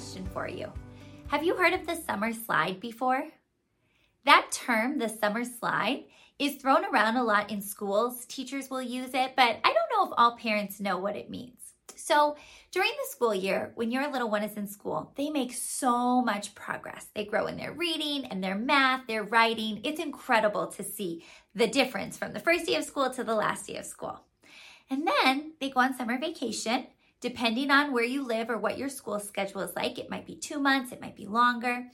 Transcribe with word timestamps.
question 0.00 0.26
for 0.32 0.48
you. 0.48 0.72
Have 1.28 1.44
you 1.44 1.54
heard 1.54 1.74
of 1.74 1.86
the 1.86 1.94
summer 1.94 2.32
slide 2.32 2.80
before? 2.80 3.22
That 4.24 4.46
term, 4.50 4.98
the 4.98 5.10
summer 5.10 5.44
slide, 5.44 6.04
is 6.38 6.56
thrown 6.56 6.86
around 6.86 7.18
a 7.18 7.22
lot 7.22 7.50
in 7.50 7.60
schools. 7.60 8.24
Teachers 8.24 8.70
will 8.70 8.80
use 8.80 9.10
it, 9.12 9.32
but 9.36 9.58
I 9.62 9.74
don't 9.74 9.92
know 9.92 10.06
if 10.06 10.14
all 10.16 10.38
parents 10.38 10.80
know 10.80 10.96
what 10.96 11.16
it 11.16 11.28
means. 11.28 11.58
So, 11.96 12.36
during 12.72 12.88
the 12.88 13.10
school 13.10 13.34
year, 13.34 13.72
when 13.74 13.90
your 13.90 14.10
little 14.10 14.30
one 14.30 14.42
is 14.42 14.56
in 14.56 14.66
school, 14.66 15.12
they 15.16 15.28
make 15.28 15.52
so 15.52 16.22
much 16.22 16.54
progress. 16.54 17.08
They 17.14 17.26
grow 17.26 17.46
in 17.46 17.58
their 17.58 17.72
reading 17.72 18.24
and 18.24 18.42
their 18.42 18.54
math, 18.54 19.06
their 19.06 19.24
writing. 19.24 19.82
It's 19.84 20.00
incredible 20.00 20.68
to 20.68 20.82
see 20.82 21.26
the 21.54 21.66
difference 21.66 22.16
from 22.16 22.32
the 22.32 22.40
first 22.40 22.64
day 22.64 22.76
of 22.76 22.84
school 22.84 23.10
to 23.10 23.22
the 23.22 23.34
last 23.34 23.66
day 23.66 23.76
of 23.76 23.84
school. 23.84 24.22
And 24.88 25.06
then 25.06 25.52
they 25.60 25.68
go 25.68 25.80
on 25.80 25.94
summer 25.94 26.18
vacation 26.18 26.86
depending 27.20 27.70
on 27.70 27.92
where 27.92 28.04
you 28.04 28.24
live 28.24 28.50
or 28.50 28.58
what 28.58 28.78
your 28.78 28.88
school 28.88 29.20
schedule 29.20 29.60
is 29.60 29.76
like. 29.76 29.98
It 29.98 30.10
might 30.10 30.26
be 30.26 30.36
two 30.36 30.58
months, 30.58 30.92
it 30.92 31.00
might 31.00 31.16
be 31.16 31.26
longer. 31.26 31.86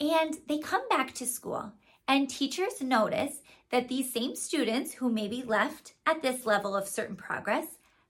And 0.00 0.38
they 0.48 0.58
come 0.58 0.88
back 0.88 1.14
to 1.14 1.26
school, 1.26 1.72
and 2.08 2.28
teachers 2.28 2.80
notice 2.80 3.42
that 3.70 3.88
these 3.88 4.12
same 4.12 4.36
students 4.36 4.94
who 4.94 5.10
maybe 5.10 5.42
left 5.42 5.94
at 6.06 6.22
this 6.22 6.46
level 6.46 6.76
of 6.76 6.88
certain 6.88 7.16
progress 7.16 7.66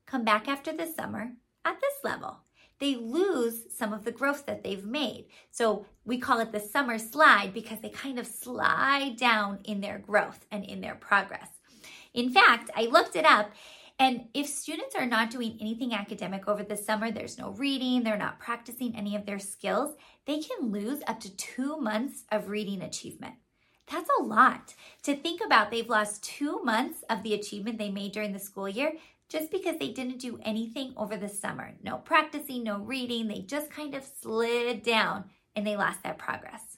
come 0.06 0.25
back 0.25 0.48
after 0.48 0.72
the 0.72 0.86
summer 0.86 1.32
at 1.64 1.80
this 1.80 2.05
level. 2.05 2.38
They 2.80 2.97
lose 2.97 3.72
some 3.75 3.92
of 3.92 4.05
the 4.05 4.12
growth 4.12 4.47
that 4.47 4.62
they've 4.62 4.84
made. 4.84 5.27
So 5.50 5.86
we 6.05 6.19
call 6.19 6.41
it 6.41 6.52
the 6.52 6.60
summer 6.60 6.98
slide 6.98 7.52
because 7.55 7.80
they 7.80 7.88
kind 7.88 8.19
of 8.19 8.27
slide 8.27 9.16
down 9.16 9.60
in 9.64 9.80
their 9.80 9.98
growth 9.98 10.44
and 10.50 10.64
in 10.64 10.80
their 10.80 10.97
progress. 10.97 11.48
In 12.12 12.30
fact, 12.30 12.70
I 12.77 12.86
looked 12.86 13.16
it 13.16 13.25
up 13.25 13.52
and 13.98 14.27
if 14.34 14.48
students 14.48 14.97
are 14.97 15.06
not 15.06 15.31
doing 15.31 15.56
anything 15.61 15.95
academic 15.95 16.48
over 16.48 16.64
the 16.64 16.77
summer, 16.77 17.11
there's 17.11 17.39
no 17.39 17.50
reading, 17.50 18.03
they're 18.03 18.17
not 18.17 18.41
practicing 18.41 18.97
any 18.97 19.14
of 19.14 19.25
their 19.25 19.39
skills, 19.39 19.95
they 20.27 20.41
can 20.41 20.73
lose 20.73 21.00
up 21.06 21.20
to 21.20 21.37
two 21.37 21.77
months 21.77 22.25
of 22.33 22.48
reading 22.48 22.83
achievement. 22.83 23.34
That's 23.91 24.11
a 24.19 24.22
lot 24.22 24.75
to 25.03 25.15
think 25.15 25.41
about. 25.45 25.70
They've 25.70 25.89
lost 25.89 26.25
two 26.25 26.62
months 26.62 27.04
of 27.09 27.22
the 27.22 27.34
achievement 27.34 27.78
they 27.78 27.91
made 27.91 28.12
during 28.12 28.33
the 28.33 28.38
school 28.38 28.69
year 28.69 28.94
just 29.28 29.50
because 29.50 29.78
they 29.78 29.91
didn't 29.91 30.19
do 30.19 30.38
anything 30.43 30.94
over 30.97 31.16
the 31.16 31.28
summer. 31.28 31.75
No 31.83 31.99
practicing, 31.99 32.65
no 32.65 32.78
reading. 32.78 33.28
They 33.28 33.41
just 33.41 33.71
kind 33.71 33.94
of 33.94 34.04
slid 34.04 34.83
down 34.83 35.25
and 35.54 35.66
they 35.66 35.77
lost 35.77 36.03
that 36.03 36.19
progress. 36.19 36.73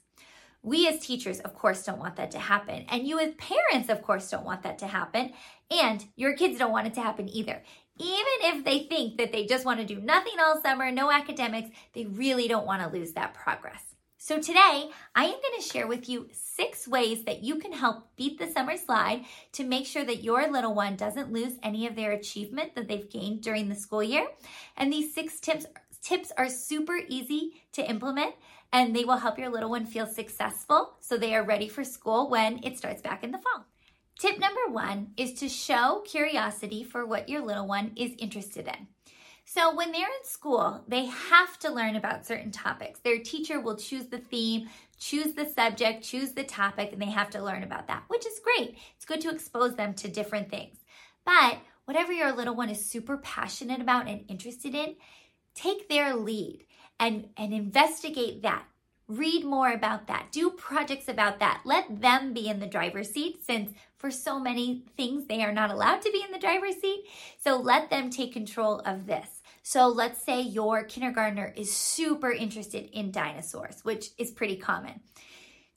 We 0.66 0.88
as 0.88 0.98
teachers, 0.98 1.38
of 1.38 1.54
course, 1.54 1.84
don't 1.84 2.00
want 2.00 2.16
that 2.16 2.32
to 2.32 2.40
happen. 2.40 2.86
And 2.88 3.06
you 3.06 3.20
as 3.20 3.34
parents, 3.34 3.88
of 3.88 4.02
course, 4.02 4.28
don't 4.28 4.44
want 4.44 4.64
that 4.64 4.80
to 4.80 4.88
happen. 4.88 5.32
And 5.70 6.04
your 6.16 6.34
kids 6.34 6.58
don't 6.58 6.72
want 6.72 6.88
it 6.88 6.94
to 6.94 7.02
happen 7.02 7.28
either. 7.28 7.62
Even 8.00 8.24
if 8.40 8.64
they 8.64 8.80
think 8.80 9.16
that 9.18 9.30
they 9.30 9.46
just 9.46 9.64
want 9.64 9.78
to 9.78 9.86
do 9.86 10.00
nothing 10.00 10.32
all 10.40 10.60
summer, 10.60 10.90
no 10.90 11.12
academics, 11.12 11.70
they 11.94 12.06
really 12.06 12.48
don't 12.48 12.66
want 12.66 12.82
to 12.82 12.98
lose 12.98 13.12
that 13.12 13.32
progress. 13.32 13.80
So 14.18 14.40
today, 14.40 14.90
I 15.14 15.26
am 15.26 15.30
going 15.30 15.60
to 15.60 15.62
share 15.62 15.86
with 15.86 16.08
you 16.08 16.28
six 16.32 16.88
ways 16.88 17.22
that 17.26 17.44
you 17.44 17.60
can 17.60 17.72
help 17.72 18.16
beat 18.16 18.40
the 18.40 18.50
summer 18.50 18.76
slide 18.76 19.24
to 19.52 19.62
make 19.62 19.86
sure 19.86 20.04
that 20.04 20.24
your 20.24 20.50
little 20.50 20.74
one 20.74 20.96
doesn't 20.96 21.32
lose 21.32 21.52
any 21.62 21.86
of 21.86 21.94
their 21.94 22.10
achievement 22.10 22.74
that 22.74 22.88
they've 22.88 23.08
gained 23.08 23.42
during 23.42 23.68
the 23.68 23.76
school 23.76 24.02
year. 24.02 24.26
And 24.76 24.92
these 24.92 25.14
six 25.14 25.38
tips 25.38 25.66
tips 26.02 26.32
are 26.36 26.48
super 26.48 26.98
easy 27.08 27.62
to 27.72 27.88
implement 27.88 28.34
and 28.72 28.94
they 28.94 29.04
will 29.04 29.16
help 29.16 29.38
your 29.38 29.50
little 29.50 29.70
one 29.70 29.86
feel 29.86 30.06
successful 30.06 30.94
so 31.00 31.16
they 31.16 31.34
are 31.34 31.44
ready 31.44 31.68
for 31.68 31.84
school 31.84 32.28
when 32.28 32.60
it 32.62 32.78
starts 32.78 33.02
back 33.02 33.24
in 33.24 33.30
the 33.30 33.38
fall. 33.38 33.64
Tip 34.18 34.38
number 34.38 34.68
one 34.70 35.08
is 35.16 35.34
to 35.34 35.48
show 35.48 36.02
curiosity 36.06 36.82
for 36.82 37.04
what 37.04 37.28
your 37.28 37.42
little 37.42 37.66
one 37.66 37.92
is 37.96 38.12
interested 38.18 38.66
in. 38.66 38.86
So, 39.48 39.72
when 39.74 39.92
they're 39.92 40.00
in 40.00 40.24
school, 40.24 40.82
they 40.88 41.04
have 41.04 41.56
to 41.60 41.72
learn 41.72 41.94
about 41.94 42.26
certain 42.26 42.50
topics. 42.50 42.98
Their 42.98 43.20
teacher 43.20 43.60
will 43.60 43.76
choose 43.76 44.06
the 44.06 44.18
theme, 44.18 44.68
choose 44.98 45.34
the 45.34 45.48
subject, 45.48 46.02
choose 46.02 46.32
the 46.32 46.42
topic, 46.42 46.92
and 46.92 47.00
they 47.00 47.06
have 47.06 47.30
to 47.30 47.42
learn 47.42 47.62
about 47.62 47.86
that, 47.86 48.02
which 48.08 48.26
is 48.26 48.40
great. 48.40 48.76
It's 48.96 49.04
good 49.04 49.20
to 49.20 49.30
expose 49.30 49.76
them 49.76 49.94
to 49.94 50.08
different 50.08 50.50
things. 50.50 50.78
But 51.24 51.58
whatever 51.84 52.12
your 52.12 52.32
little 52.32 52.56
one 52.56 52.70
is 52.70 52.84
super 52.84 53.18
passionate 53.18 53.80
about 53.80 54.08
and 54.08 54.24
interested 54.28 54.74
in, 54.74 54.96
take 55.54 55.88
their 55.88 56.16
lead 56.16 56.64
and, 56.98 57.28
and 57.36 57.52
investigate 57.52 58.42
that. 58.42 58.64
Read 59.08 59.44
more 59.44 59.70
about 59.70 60.08
that. 60.08 60.32
Do 60.32 60.50
projects 60.50 61.08
about 61.08 61.38
that. 61.38 61.60
Let 61.64 62.00
them 62.00 62.32
be 62.32 62.48
in 62.48 62.58
the 62.58 62.66
driver's 62.66 63.10
seat 63.10 63.44
since 63.44 63.70
for 63.98 64.10
so 64.10 64.40
many 64.40 64.84
things 64.96 65.26
they 65.26 65.44
are 65.44 65.52
not 65.52 65.70
allowed 65.70 66.02
to 66.02 66.10
be 66.10 66.22
in 66.24 66.32
the 66.32 66.40
driver's 66.40 66.76
seat. 66.76 67.04
So 67.38 67.56
let 67.56 67.88
them 67.88 68.10
take 68.10 68.32
control 68.32 68.80
of 68.80 69.06
this. 69.06 69.42
So 69.62 69.86
let's 69.86 70.22
say 70.24 70.40
your 70.40 70.84
kindergartner 70.84 71.52
is 71.56 71.74
super 71.74 72.32
interested 72.32 72.88
in 72.92 73.12
dinosaurs, 73.12 73.84
which 73.84 74.10
is 74.18 74.30
pretty 74.32 74.56
common. 74.56 75.00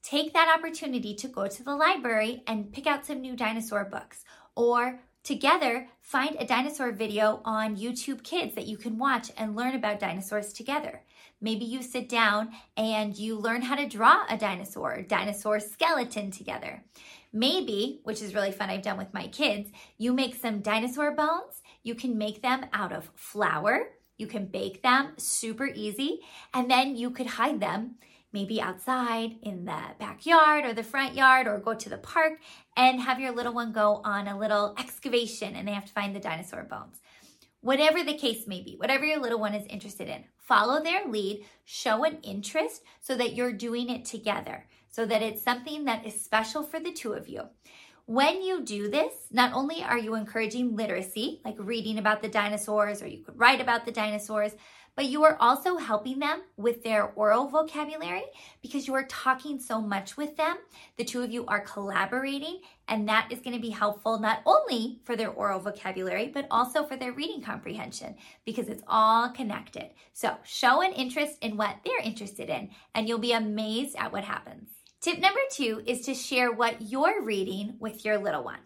Take 0.02 0.34
that 0.34 0.56
opportunity 0.58 1.14
to 1.16 1.28
go 1.28 1.48
to 1.48 1.64
the 1.64 1.76
library 1.76 2.44
and 2.48 2.72
pick 2.72 2.88
out 2.88 3.06
some 3.06 3.22
new 3.22 3.36
dinosaur 3.36 3.86
books 3.86 4.24
or 4.56 5.00
Together, 5.30 5.88
find 6.02 6.36
a 6.40 6.44
dinosaur 6.48 6.92
video 6.92 7.40
on 7.46 7.78
YouTube 7.78 8.24
Kids 8.24 8.56
that 8.56 8.66
you 8.66 8.76
can 8.76 8.98
watch 8.98 9.30
and 9.38 9.56
learn 9.56 9.76
about 9.76 10.00
dinosaurs 10.00 10.52
together. 10.52 11.04
Maybe 11.40 11.66
you 11.66 11.84
sit 11.84 12.10
down 12.10 12.50
and 12.76 13.16
you 13.16 13.38
learn 13.38 13.62
how 13.62 13.76
to 13.76 13.88
draw 13.88 14.26
a 14.28 14.36
dinosaur, 14.36 15.04
dinosaur 15.04 15.60
skeleton 15.60 16.32
together. 16.32 16.84
Maybe, 17.32 18.00
which 18.06 18.24
is 18.24 18.34
really 18.34 18.52
fun, 18.52 18.72
I've 18.72 18.82
done 18.82 18.98
with 18.98 19.14
my 19.14 19.28
kids, 19.28 19.70
you 20.00 20.14
make 20.14 20.34
some 20.34 20.62
dinosaur 20.62 21.16
bones. 21.16 21.62
You 21.84 21.94
can 21.94 22.18
make 22.18 22.42
them 22.42 22.66
out 22.74 22.92
of 22.92 23.12
flour. 23.14 23.92
You 24.18 24.26
can 24.26 24.48
bake 24.48 24.82
them 24.82 25.14
super 25.18 25.68
easy, 25.68 26.22
and 26.56 26.72
then 26.72 26.96
you 26.96 27.12
could 27.12 27.28
hide 27.28 27.60
them 27.60 27.98
maybe 28.32 28.62
outside 28.62 29.36
in 29.42 29.66
the 29.66 29.82
backyard 30.00 30.66
or 30.66 30.74
the 30.74 30.84
front 30.84 31.16
yard 31.16 31.48
or 31.48 31.58
go 31.58 31.74
to 31.74 31.90
the 31.90 31.98
park 31.98 32.34
and 32.78 33.02
have 33.02 33.20
your 33.20 33.32
little 33.32 33.54
one 33.54 33.72
go 33.72 34.02
on 34.04 34.28
a 34.28 34.38
little 34.38 34.76
excavation 34.78 35.56
and 35.56 35.68
they 35.68 35.74
have 35.74 35.86
to 35.86 35.94
find 35.94 36.16
the 36.16 36.20
dinosaur 36.20 36.64
bones. 36.64 37.00
Whatever 37.62 38.04
the 38.04 38.18
case 38.18 38.48
may 38.48 38.62
be, 38.62 38.76
whatever 38.78 39.06
your 39.06 39.20
little 39.20 39.40
one 39.40 39.54
is 39.54 39.66
interested 39.68 40.08
in, 40.08 40.24
follow 40.38 40.82
their 40.82 41.06
lead, 41.08 41.46
show 41.66 42.06
an 42.06 42.20
interest 42.24 42.84
so 43.02 43.16
that 43.18 43.36
you're 43.36 43.52
doing 43.52 43.90
it 43.90 44.06
together, 44.06 44.66
so 44.90 45.06
that 45.06 45.22
it's 45.22 45.44
something 45.44 45.86
that 45.86 46.06
is 46.06 46.24
special 46.24 46.64
for 46.64 46.80
the 46.80 46.94
two 46.94 47.14
of 47.14 47.28
you. 47.28 47.42
When 48.06 48.42
you 48.42 48.64
do 48.64 48.90
this, 48.90 49.14
not 49.30 49.54
only 49.54 49.84
are 49.84 49.98
you 49.98 50.16
encouraging 50.16 50.76
literacy, 50.76 51.42
like 51.46 51.58
reading 51.60 52.00
about 52.00 52.24
the 52.24 52.28
dinosaurs, 52.28 53.04
or 53.04 53.08
you 53.08 53.24
could 53.24 53.38
write 53.38 53.62
about 53.62 53.86
the 53.86 53.92
dinosaurs, 53.92 54.54
but 54.96 55.06
you 55.06 55.24
are 55.24 55.38
also 55.40 55.78
helping 55.78 56.20
them 56.20 56.42
with 56.58 56.84
their 56.84 57.06
oral 57.16 57.48
vocabulary 57.48 58.26
because 58.62 58.88
you 58.88 58.94
are 58.94 59.06
talking 59.06 59.60
so 59.60 59.82
much 59.82 60.18
with 60.18 60.36
them. 60.38 60.58
The 60.98 61.06
two 61.06 61.22
of 61.22 61.32
you 61.32 61.46
are 61.46 61.60
collaborating, 61.60 62.62
and 62.88 63.08
that 63.08 63.32
is 63.32 63.40
going 63.40 63.56
to 63.56 63.62
be 63.62 63.70
helpful 63.70 64.20
not 64.20 64.42
only 64.46 65.00
for 65.06 65.16
their 65.16 65.30
oral 65.30 65.60
vocabulary, 65.60 66.28
but 66.28 66.48
also 66.52 66.84
for 66.84 66.96
their 66.96 67.14
reading 67.14 67.42
comprehension 67.42 68.16
because 68.46 68.68
it's 68.68 68.84
all 68.88 69.30
connected. 69.30 69.90
So 70.14 70.36
show 70.44 70.82
an 70.82 70.94
interest 70.94 71.38
in 71.42 71.58
what 71.58 71.78
they're 71.86 72.00
interested 72.04 72.50
in, 72.50 72.70
and 72.94 73.08
you'll 73.08 73.20
be 73.20 73.34
amazed 73.34 73.96
at 73.98 74.12
what 74.12 74.24
happens. 74.24 74.70
Tip 75.02 75.20
number 75.20 75.40
two 75.52 75.82
is 75.86 76.02
to 76.02 76.14
share 76.14 76.52
what 76.52 76.82
you're 76.82 77.24
reading 77.24 77.76
with 77.80 78.04
your 78.04 78.18
little 78.18 78.44
one. 78.44 78.60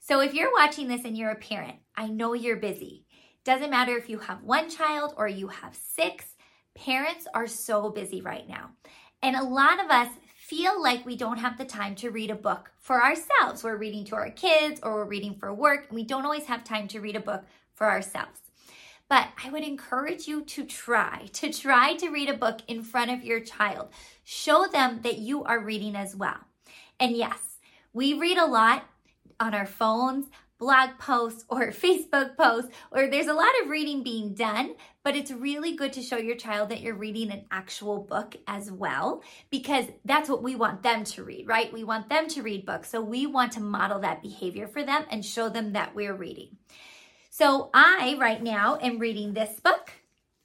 So 0.00 0.18
if 0.20 0.34
you're 0.34 0.52
watching 0.52 0.88
this 0.88 1.04
and 1.04 1.16
you're 1.16 1.30
a 1.30 1.36
parent, 1.36 1.76
I 1.96 2.08
know 2.08 2.32
you're 2.32 2.56
busy. 2.56 3.04
Doesn't 3.44 3.70
matter 3.70 3.96
if 3.96 4.08
you 4.08 4.18
have 4.20 4.44
one 4.44 4.70
child 4.70 5.14
or 5.16 5.26
you 5.26 5.48
have 5.48 5.74
six, 5.74 6.36
parents 6.74 7.26
are 7.34 7.48
so 7.48 7.90
busy 7.90 8.20
right 8.20 8.48
now. 8.48 8.70
And 9.20 9.34
a 9.34 9.42
lot 9.42 9.84
of 9.84 9.90
us 9.90 10.08
feel 10.36 10.80
like 10.80 11.04
we 11.04 11.16
don't 11.16 11.38
have 11.38 11.58
the 11.58 11.64
time 11.64 11.94
to 11.96 12.10
read 12.10 12.30
a 12.30 12.36
book 12.36 12.70
for 12.78 13.02
ourselves. 13.02 13.64
We're 13.64 13.76
reading 13.76 14.04
to 14.06 14.14
our 14.14 14.30
kids 14.30 14.80
or 14.82 14.94
we're 14.94 15.04
reading 15.06 15.34
for 15.34 15.52
work, 15.52 15.86
and 15.88 15.96
we 15.96 16.04
don't 16.04 16.24
always 16.24 16.44
have 16.44 16.62
time 16.62 16.86
to 16.88 17.00
read 17.00 17.16
a 17.16 17.20
book 17.20 17.44
for 17.74 17.88
ourselves. 17.88 18.40
But 19.08 19.28
I 19.44 19.50
would 19.50 19.64
encourage 19.64 20.28
you 20.28 20.42
to 20.44 20.64
try, 20.64 21.28
to 21.34 21.52
try 21.52 21.94
to 21.96 22.10
read 22.10 22.28
a 22.28 22.36
book 22.36 22.60
in 22.68 22.82
front 22.82 23.10
of 23.10 23.24
your 23.24 23.40
child. 23.40 23.88
Show 24.24 24.66
them 24.66 25.00
that 25.02 25.18
you 25.18 25.42
are 25.44 25.58
reading 25.58 25.96
as 25.96 26.14
well. 26.14 26.38
And 27.00 27.16
yes, 27.16 27.58
we 27.92 28.14
read 28.14 28.38
a 28.38 28.46
lot 28.46 28.84
on 29.40 29.52
our 29.52 29.66
phones, 29.66 30.26
blog 30.62 30.90
posts, 31.00 31.44
or 31.48 31.66
Facebook 31.72 32.36
posts, 32.36 32.70
or 32.92 33.08
there's 33.08 33.26
a 33.26 33.34
lot 33.34 33.50
of 33.60 33.68
reading 33.68 34.04
being 34.04 34.32
done, 34.32 34.76
but 35.02 35.16
it's 35.16 35.32
really 35.32 35.74
good 35.74 35.92
to 35.92 36.00
show 36.00 36.18
your 36.18 36.36
child 36.36 36.68
that 36.68 36.80
you're 36.80 36.94
reading 36.94 37.32
an 37.32 37.44
actual 37.50 37.98
book 37.98 38.36
as 38.46 38.70
well, 38.70 39.24
because 39.50 39.86
that's 40.04 40.28
what 40.28 40.40
we 40.40 40.54
want 40.54 40.84
them 40.84 41.02
to 41.02 41.24
read, 41.24 41.48
right? 41.48 41.72
We 41.72 41.82
want 41.82 42.08
them 42.08 42.28
to 42.28 42.42
read 42.42 42.64
books. 42.64 42.90
So 42.90 43.00
we 43.00 43.26
want 43.26 43.50
to 43.54 43.60
model 43.60 43.98
that 44.02 44.22
behavior 44.22 44.68
for 44.68 44.84
them 44.84 45.04
and 45.10 45.24
show 45.24 45.48
them 45.48 45.72
that 45.72 45.96
we're 45.96 46.14
reading. 46.14 46.56
So 47.30 47.68
I, 47.74 48.16
right 48.20 48.40
now, 48.40 48.78
am 48.80 49.00
reading 49.00 49.32
this 49.32 49.58
book. 49.58 49.90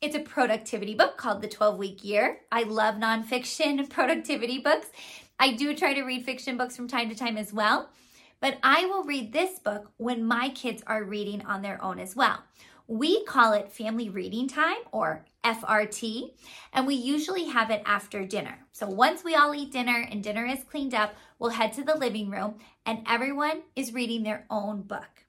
It's 0.01 0.15
a 0.15 0.19
productivity 0.19 0.95
book 0.95 1.17
called 1.17 1.43
The 1.43 1.47
12 1.47 1.77
Week 1.77 2.03
Year. 2.03 2.39
I 2.51 2.63
love 2.63 2.95
nonfiction 2.95 3.87
productivity 3.91 4.57
books. 4.57 4.87
I 5.39 5.51
do 5.53 5.75
try 5.75 5.93
to 5.93 6.01
read 6.01 6.25
fiction 6.25 6.57
books 6.57 6.75
from 6.75 6.87
time 6.87 7.09
to 7.09 7.15
time 7.15 7.37
as 7.37 7.53
well. 7.53 7.89
But 8.39 8.57
I 8.63 8.85
will 8.85 9.03
read 9.03 9.33
this 9.33 9.59
book 9.59 9.91
when 9.97 10.23
my 10.23 10.49
kids 10.49 10.83
are 10.85 11.03
reading 11.03 11.45
on 11.45 11.61
their 11.61 11.83
own 11.83 11.99
as 11.99 12.15
well. 12.15 12.43
We 12.87 13.25
call 13.25 13.53
it 13.53 13.71
family 13.71 14.09
reading 14.09 14.47
time 14.47 14.77
or 14.91 15.25
FRT, 15.43 16.31
and 16.71 16.87
we 16.87 16.95
usually 16.95 17.45
have 17.45 17.69
it 17.69 17.81
after 17.85 18.25
dinner. 18.25 18.59
So 18.71 18.87
once 18.87 19.23
we 19.23 19.35
all 19.35 19.53
eat 19.53 19.73
dinner 19.73 20.07
and 20.09 20.23
dinner 20.23 20.45
is 20.45 20.63
cleaned 20.63 20.93
up, 20.93 21.15
we'll 21.39 21.49
head 21.49 21.73
to 21.73 21.83
the 21.83 21.97
living 21.97 22.29
room 22.29 22.55
and 22.85 23.05
everyone 23.07 23.63
is 23.75 23.93
reading 23.93 24.23
their 24.23 24.45
own 24.49 24.83
book. 24.83 25.25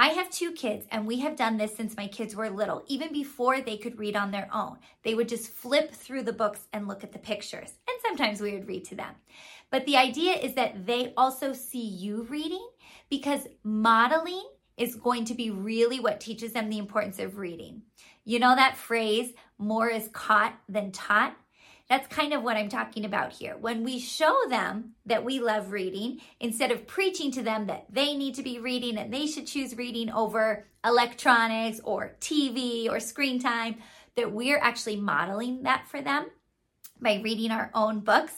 I 0.00 0.10
have 0.10 0.30
two 0.30 0.52
kids, 0.52 0.86
and 0.92 1.08
we 1.08 1.18
have 1.20 1.34
done 1.34 1.56
this 1.56 1.74
since 1.74 1.96
my 1.96 2.06
kids 2.06 2.36
were 2.36 2.48
little, 2.48 2.84
even 2.86 3.12
before 3.12 3.60
they 3.60 3.76
could 3.76 3.98
read 3.98 4.14
on 4.14 4.30
their 4.30 4.48
own. 4.54 4.78
They 5.02 5.16
would 5.16 5.28
just 5.28 5.50
flip 5.50 5.90
through 5.90 6.22
the 6.22 6.32
books 6.32 6.68
and 6.72 6.86
look 6.86 7.02
at 7.02 7.10
the 7.10 7.18
pictures, 7.18 7.72
and 7.88 7.98
sometimes 8.06 8.40
we 8.40 8.52
would 8.52 8.68
read 8.68 8.84
to 8.84 8.94
them. 8.94 9.16
But 9.70 9.84
the 9.86 9.96
idea 9.96 10.32
is 10.32 10.54
that 10.54 10.86
they 10.86 11.12
also 11.16 11.52
see 11.52 11.86
you 11.86 12.22
reading 12.24 12.66
because 13.10 13.46
modeling 13.62 14.48
is 14.76 14.94
going 14.94 15.24
to 15.26 15.34
be 15.34 15.50
really 15.50 16.00
what 16.00 16.20
teaches 16.20 16.52
them 16.52 16.70
the 16.70 16.78
importance 16.78 17.18
of 17.18 17.36
reading. 17.36 17.82
You 18.24 18.38
know 18.38 18.54
that 18.54 18.76
phrase, 18.76 19.32
more 19.58 19.88
is 19.88 20.08
caught 20.12 20.54
than 20.68 20.92
taught? 20.92 21.36
That's 21.88 22.06
kind 22.14 22.34
of 22.34 22.42
what 22.42 22.56
I'm 22.56 22.68
talking 22.68 23.06
about 23.06 23.32
here. 23.32 23.56
When 23.56 23.82
we 23.82 23.98
show 23.98 24.36
them 24.50 24.92
that 25.06 25.24
we 25.24 25.40
love 25.40 25.72
reading, 25.72 26.20
instead 26.38 26.70
of 26.70 26.86
preaching 26.86 27.30
to 27.32 27.42
them 27.42 27.66
that 27.66 27.86
they 27.88 28.14
need 28.14 28.34
to 28.34 28.42
be 28.42 28.58
reading 28.58 28.98
and 28.98 29.12
they 29.12 29.26
should 29.26 29.46
choose 29.46 29.76
reading 29.76 30.10
over 30.10 30.66
electronics 30.84 31.80
or 31.82 32.16
TV 32.20 32.90
or 32.90 33.00
screen 33.00 33.40
time, 33.40 33.76
that 34.16 34.32
we're 34.32 34.58
actually 34.58 34.96
modeling 34.96 35.62
that 35.62 35.88
for 35.88 36.02
them 36.02 36.26
by 37.00 37.20
reading 37.24 37.50
our 37.50 37.70
own 37.74 38.00
books 38.00 38.34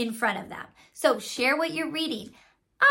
in 0.00 0.12
front 0.12 0.38
of 0.38 0.48
them. 0.48 0.66
So 0.94 1.18
share 1.18 1.56
what 1.56 1.74
you're 1.74 1.90
reading. 1.90 2.30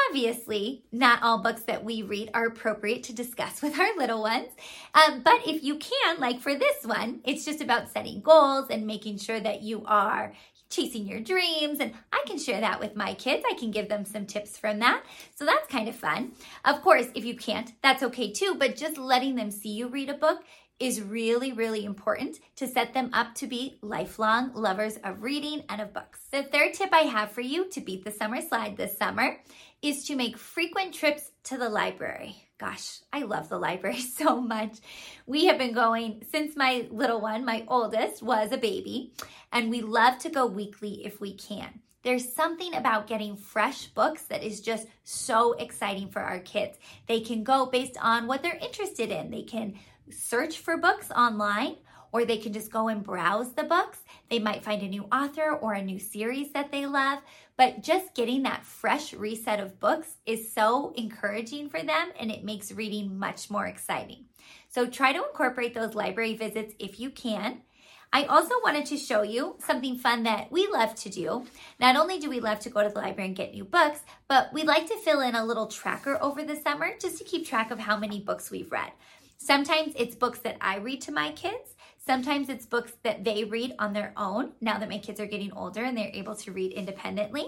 Obviously, 0.07 0.83
not 0.91 1.23
all 1.23 1.41
books 1.41 1.63
that 1.63 1.83
we 1.83 2.03
read 2.03 2.29
are 2.35 2.45
appropriate 2.45 3.01
to 3.06 3.13
discuss 3.13 3.61
with 3.63 3.79
our 3.79 3.97
little 3.97 4.21
ones. 4.21 4.50
Um, 4.94 5.21
but 5.23 5.47
if 5.47 5.63
you 5.63 5.77
can, 5.77 6.19
like 6.19 6.39
for 6.39 6.53
this 6.53 6.85
one, 6.85 7.21
it's 7.25 7.45
just 7.45 7.61
about 7.61 7.91
setting 7.91 8.21
goals 8.21 8.67
and 8.69 8.85
making 8.85 9.17
sure 9.17 9.39
that 9.39 9.63
you 9.63 9.83
are 9.88 10.33
chasing 10.69 11.07
your 11.07 11.19
dreams. 11.19 11.79
And 11.79 11.94
I 12.13 12.23
can 12.27 12.38
share 12.38 12.61
that 12.61 12.79
with 12.79 12.95
my 12.95 13.15
kids. 13.15 13.44
I 13.50 13.55
can 13.55 13.71
give 13.71 13.89
them 13.89 14.05
some 14.05 14.27
tips 14.27 14.55
from 14.55 14.77
that. 14.79 15.03
So 15.35 15.45
that's 15.45 15.67
kind 15.67 15.89
of 15.89 15.95
fun. 15.95 16.33
Of 16.63 16.83
course, 16.83 17.07
if 17.15 17.25
you 17.25 17.35
can't, 17.35 17.71
that's 17.81 18.03
okay 18.03 18.31
too. 18.31 18.55
But 18.59 18.75
just 18.75 19.00
letting 19.00 19.33
them 19.33 19.50
see 19.50 19.69
you 19.69 19.88
read 19.88 20.09
a 20.09 20.13
book 20.13 20.44
is 20.79 21.01
really, 21.01 21.51
really 21.51 21.83
important 21.83 22.37
to 22.55 22.67
set 22.67 22.93
them 22.93 23.09
up 23.13 23.35
to 23.35 23.47
be 23.47 23.77
lifelong 23.81 24.51
lovers 24.53 24.97
of 25.03 25.23
reading 25.23 25.63
and 25.69 25.81
of 25.81 25.93
books. 25.93 26.21
The 26.31 26.43
third 26.43 26.73
tip 26.73 26.89
I 26.93 27.01
have 27.01 27.31
for 27.31 27.41
you 27.41 27.69
to 27.71 27.81
beat 27.81 28.05
the 28.05 28.11
summer 28.11 28.41
slide 28.41 28.77
this 28.77 28.97
summer 28.97 29.37
is 29.81 30.05
to 30.05 30.15
make 30.15 30.37
frequent 30.37 30.93
trips 30.93 31.31
to 31.45 31.57
the 31.57 31.69
library. 31.69 32.35
Gosh, 32.57 32.99
I 33.11 33.23
love 33.23 33.49
the 33.49 33.57
library 33.57 33.99
so 34.01 34.39
much. 34.39 34.77
We 35.25 35.45
have 35.45 35.57
been 35.57 35.73
going 35.73 36.23
since 36.31 36.55
my 36.55 36.87
little 36.91 37.21
one, 37.21 37.45
my 37.45 37.65
oldest, 37.67 38.21
was 38.21 38.51
a 38.51 38.57
baby, 38.57 39.13
and 39.51 39.69
we 39.69 39.81
love 39.81 40.19
to 40.19 40.29
go 40.29 40.45
weekly 40.45 41.05
if 41.05 41.19
we 41.19 41.33
can. 41.33 41.81
There's 42.01 42.31
something 42.34 42.75
about 42.75 43.07
getting 43.07 43.36
fresh 43.36 43.88
books 43.88 44.24
that 44.24 44.44
is 44.44 44.62
just 44.62 44.88
so 45.04 45.54
exciting 45.54 46.10
for 46.10 46.22
our 46.22 46.40
kids. 46.40 46.78
They 47.07 47.19
can 47.19 47.44
go 47.44 47.66
based 47.66 47.98
on 48.01 48.25
what 48.25 48.42
they're 48.42 48.60
interested 48.62 49.12
in. 49.12 49.31
They 49.31 49.44
can 49.44 49.75
search 50.10 50.60
for 50.60 50.78
books 50.78 51.12
online 51.12 51.75
or 52.12 52.25
they 52.25 52.38
can 52.38 52.54
just 52.54 52.72
go 52.72 52.88
and 52.88 53.04
browse 53.04 53.54
the 53.54 53.63
books. 53.63 54.00
They 54.30 54.40
might 54.40 54.63
find 54.63 54.81
a 54.81 54.88
new 54.88 55.04
author 55.12 55.51
or 55.51 55.74
a 55.74 55.81
new 55.81 56.00
series 56.00 56.51
that 56.54 56.72
they 56.72 56.86
love, 56.86 57.19
but 57.57 57.84
just 57.84 58.16
getting 58.16 58.44
that 58.44 58.66
fresh 58.66 59.13
reset 59.13 59.60
of 59.60 59.80
books 59.80 60.16
is 60.25 60.51
so 60.51 60.94
encouraging 60.96 61.69
for 61.69 61.84
them 61.84 62.12
and 62.19 62.31
it 62.31 62.44
makes 62.44 62.72
reading 62.72 63.19
much 63.19 63.50
more 63.50 63.68
exciting. 63.68 64.25
So 64.69 64.88
try 64.88 65.13
to 65.13 65.24
incorporate 65.24 65.74
those 65.74 65.96
library 65.96 66.36
visits 66.36 66.74
if 66.80 67.00
you 67.00 67.10
can. 67.10 67.62
I 68.11 68.23
also 68.23 68.56
wanted 68.63 68.88
to 68.88 68.97
show 68.97 69.21
you 69.21 69.56
something 69.59 69.97
fun 69.97 70.23
that 70.23 70.51
we 70.51 70.67
love 70.67 70.95
to 70.95 71.09
do. 71.09 71.45
Not 71.79 71.95
only 71.95 72.17
do 72.17 72.29
we 72.29 72.39
love 72.39 72.59
to 72.61 72.69
go 72.69 72.81
to 72.81 72.89
the 72.89 73.00
library 73.00 73.27
and 73.27 73.38
get 73.38 73.53
new 73.53 73.63
books, 73.63 74.00
but 74.27 74.51
we 74.51 74.63
like 74.63 74.88
to 74.88 74.97
fill 74.97 75.21
in 75.21 75.35
a 75.35 75.45
little 75.45 75.67
tracker 75.67 76.17
over 76.21 76.44
the 76.44 76.56
summer 76.56 76.89
just 77.00 77.19
to 77.19 77.23
keep 77.23 77.45
track 77.45 77.69
of 77.69 77.79
how 77.79 77.97
many 77.97 78.19
books 78.19 78.50
we've 78.50 78.71
read. 78.71 78.91
Sometimes 79.38 79.94
it's 79.95 80.15
books 80.15 80.39
that 80.39 80.57
I 80.59 80.77
read 80.77 81.01
to 81.01 81.11
my 81.11 81.31
kids. 81.31 81.75
Sometimes 82.03 82.50
it's 82.50 82.65
books 82.65 82.94
that 83.03 83.23
they 83.23 83.44
read 83.44 83.75
on 83.77 83.94
their 83.94 84.13
own 84.17 84.53
now 84.59 84.79
that 84.79 84.89
my 84.89 84.97
kids 84.97 85.19
are 85.19 85.27
getting 85.27 85.53
older 85.53 85.83
and 85.83 85.95
they're 85.95 86.12
able 86.12 86.35
to 86.38 86.51
read 86.51 86.71
independently. 86.71 87.45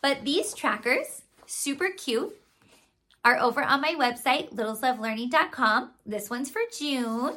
But 0.00 0.24
these 0.24 0.54
trackers, 0.54 1.22
super 1.46 1.90
cute, 1.90 2.34
are 3.24 3.38
over 3.38 3.62
on 3.62 3.82
my 3.82 3.94
website, 3.98 4.54
littleslovelearning.com. 4.54 5.90
This 6.06 6.30
one's 6.30 6.48
for 6.48 6.62
June. 6.78 7.36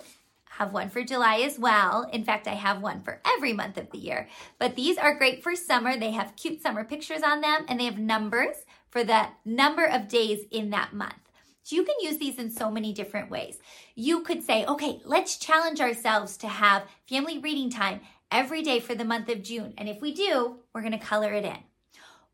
Have 0.58 0.74
one 0.74 0.90
for 0.90 1.04
July 1.04 1.38
as 1.40 1.58
well. 1.58 2.10
In 2.12 2.24
fact, 2.24 2.48
I 2.48 2.56
have 2.56 2.82
one 2.82 3.02
for 3.02 3.22
every 3.26 3.54
month 3.54 3.78
of 3.78 3.90
the 3.92 3.98
year. 3.98 4.28
But 4.60 4.76
these 4.76 4.98
are 4.98 5.16
great 5.16 5.42
for 5.42 5.56
summer. 5.56 5.98
They 5.98 6.12
have 6.12 6.36
cute 6.36 6.62
summer 6.62 6.84
pictures 6.84 7.24
on 7.24 7.42
them 7.42 7.66
and 7.68 7.80
they 7.80 7.86
have 7.86 7.98
numbers 7.98 8.58
for 8.90 9.04
the 9.04 9.28
number 9.46 9.86
of 9.86 10.10
days 10.10 10.46
in 10.52 10.70
that 10.72 10.94
month. 10.94 11.16
So 11.64 11.76
you 11.76 11.84
can 11.84 11.96
use 12.02 12.18
these 12.18 12.38
in 12.38 12.50
so 12.50 12.70
many 12.70 12.92
different 12.92 13.30
ways. 13.30 13.60
You 13.96 14.22
could 14.24 14.44
say, 14.44 14.66
okay, 14.66 15.00
let's 15.06 15.38
challenge 15.38 15.80
ourselves 15.80 16.36
to 16.38 16.48
have 16.48 16.84
family 17.08 17.38
reading 17.38 17.70
time 17.70 18.02
every 18.30 18.62
day 18.62 18.80
for 18.80 18.94
the 18.94 19.06
month 19.06 19.30
of 19.30 19.44
June. 19.44 19.74
And 19.78 19.88
if 19.88 20.02
we 20.02 20.14
do, 20.14 20.58
we're 20.74 20.82
going 20.82 20.92
to 20.92 20.98
color 20.98 21.34
it 21.34 21.46
in. 21.46 21.58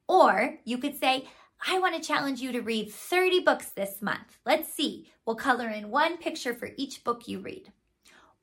Or 0.08 0.58
you 0.64 0.78
could 0.78 0.98
say, 0.98 1.28
I 1.66 1.80
want 1.80 1.96
to 1.96 2.08
challenge 2.08 2.40
you 2.40 2.52
to 2.52 2.62
read 2.62 2.92
30 2.92 3.42
books 3.42 3.70
this 3.70 4.02
month. 4.02 4.40
Let's 4.46 4.74
see. 4.74 5.12
We'll 5.26 5.36
color 5.36 5.70
in 5.70 5.90
one 5.90 6.18
picture 6.18 6.54
for 6.54 6.70
each 6.78 7.04
book 7.04 7.28
you 7.28 7.40
read. 7.40 7.72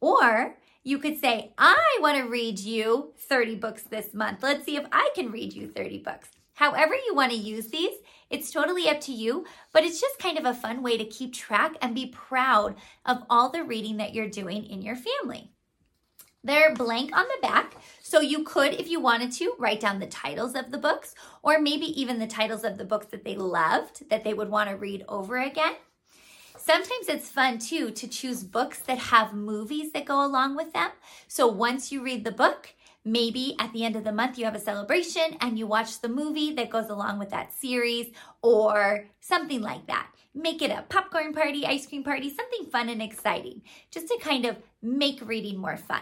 Or 0.01 0.57
you 0.83 0.99
could 0.99 1.19
say, 1.19 1.53
I 1.57 1.99
want 2.01 2.19
to 2.19 2.29
read 2.29 2.59
you 2.59 3.13
30 3.17 3.57
books 3.57 3.83
this 3.83 4.13
month. 4.13 4.43
Let's 4.43 4.65
see 4.65 4.77
if 4.77 4.87
I 4.93 5.11
can 5.15 5.31
read 5.31 5.53
you 5.53 5.69
30 5.69 5.99
books. 5.99 6.29
However, 6.55 6.95
you 6.95 7.15
want 7.15 7.33
to 7.33 7.39
use 7.39 7.69
these, 7.69 7.95
it's 8.31 8.51
totally 8.51 8.89
up 8.89 9.01
to 9.03 9.13
you, 9.13 9.45
but 9.73 9.83
it's 9.83 10.01
just 10.01 10.19
kind 10.19 10.39
of 10.39 10.45
a 10.45 10.55
fun 10.55 10.83
way 10.83 10.97
to 10.97 11.05
keep 11.05 11.33
track 11.33 11.73
and 11.83 11.95
be 11.95 12.07
proud 12.07 12.77
of 13.05 13.25
all 13.29 13.51
the 13.51 13.65
reading 13.65 13.97
that 13.97 14.15
you're 14.15 14.29
doing 14.29 14.65
in 14.65 14.83
your 14.83 14.97
family. 14.97 15.51
They're 16.45 16.75
blank 16.75 17.17
on 17.17 17.25
the 17.25 17.47
back, 17.47 17.75
so 18.03 18.21
you 18.21 18.45
could, 18.45 18.75
if 18.75 18.89
you 18.89 19.01
wanted 19.01 19.33
to, 19.33 19.55
write 19.59 19.81
down 19.81 19.99
the 19.99 20.07
titles 20.07 20.55
of 20.55 20.71
the 20.71 20.79
books, 20.79 21.15
or 21.43 21.59
maybe 21.59 21.87
even 22.01 22.19
the 22.19 22.27
titles 22.27 22.65
of 22.65 22.77
the 22.77 22.85
books 22.85 23.07
that 23.07 23.25
they 23.25 23.35
loved 23.35 24.09
that 24.11 24.25
they 24.25 24.35
would 24.35 24.51
want 24.51 24.69
to 24.69 24.77
read 24.77 25.05
over 25.09 25.39
again. 25.39 25.75
Sometimes 26.65 27.09
it's 27.09 27.29
fun 27.29 27.59
too 27.59 27.91
to 27.91 28.09
choose 28.09 28.43
books 28.43 28.79
that 28.81 28.97
have 28.97 29.35
movies 29.35 29.93
that 29.93 30.07
go 30.07 30.25
along 30.25 30.57
with 30.57 30.73
them. 30.73 30.91
So 31.29 31.47
once 31.47 31.93
you 31.93 32.03
read 32.03 32.25
the 32.25 32.33
book, 32.33 32.75
Maybe 33.07 33.55
at 33.59 33.71
the 33.75 33.85
end 33.85 33.97
of 33.97 34.05
the 34.05 34.13
month 34.13 34.39
you 34.39 34.47
have 34.47 34.55
a 34.55 34.59
celebration 34.59 35.37
and 35.43 35.59
you 35.59 35.67
watch 35.67 36.01
the 36.01 36.09
movie 36.09 36.55
that 36.55 36.71
goes 36.71 36.89
along 36.89 37.19
with 37.19 37.29
that 37.31 37.53
series 37.53 38.07
or 38.41 39.05
something 39.21 39.61
like 39.61 39.87
that. 39.89 40.09
Make 40.35 40.63
it 40.63 40.71
a 40.71 40.87
popcorn 40.89 41.35
party, 41.35 41.67
ice 41.67 41.87
cream 41.87 42.03
party, 42.03 42.35
something 42.35 42.65
fun 42.73 42.89
and 42.89 43.03
exciting, 43.03 43.61
just 43.91 44.09
to 44.09 44.19
kind 44.23 44.47
of 44.47 44.57
make 44.81 45.21
reading 45.23 45.59
more 45.59 45.77
fun. 45.77 46.01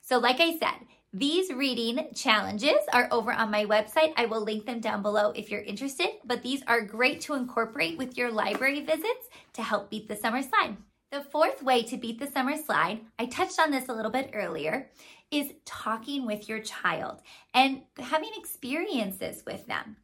So, 0.00 0.18
like 0.18 0.38
I 0.38 0.56
said, 0.56 0.86
these 1.16 1.52
reading 1.52 2.08
challenges 2.12 2.74
are 2.92 3.06
over 3.12 3.32
on 3.32 3.48
my 3.48 3.64
website. 3.66 4.12
I 4.16 4.26
will 4.26 4.42
link 4.42 4.66
them 4.66 4.80
down 4.80 5.00
below 5.00 5.30
if 5.30 5.48
you're 5.48 5.60
interested, 5.60 6.08
but 6.24 6.42
these 6.42 6.64
are 6.66 6.80
great 6.80 7.20
to 7.22 7.34
incorporate 7.34 7.96
with 7.96 8.18
your 8.18 8.32
library 8.32 8.80
visits 8.80 9.28
to 9.52 9.62
help 9.62 9.90
beat 9.90 10.08
the 10.08 10.16
summer 10.16 10.42
slide. 10.42 10.76
The 11.12 11.22
fourth 11.22 11.62
way 11.62 11.84
to 11.84 11.96
beat 11.96 12.18
the 12.18 12.26
summer 12.26 12.56
slide, 12.56 13.02
I 13.16 13.26
touched 13.26 13.60
on 13.60 13.70
this 13.70 13.88
a 13.88 13.92
little 13.92 14.10
bit 14.10 14.30
earlier, 14.34 14.90
is 15.30 15.52
talking 15.64 16.26
with 16.26 16.48
your 16.48 16.58
child 16.58 17.20
and 17.54 17.82
having 17.96 18.30
experiences 18.36 19.44
with 19.46 19.64
them. 19.68 19.96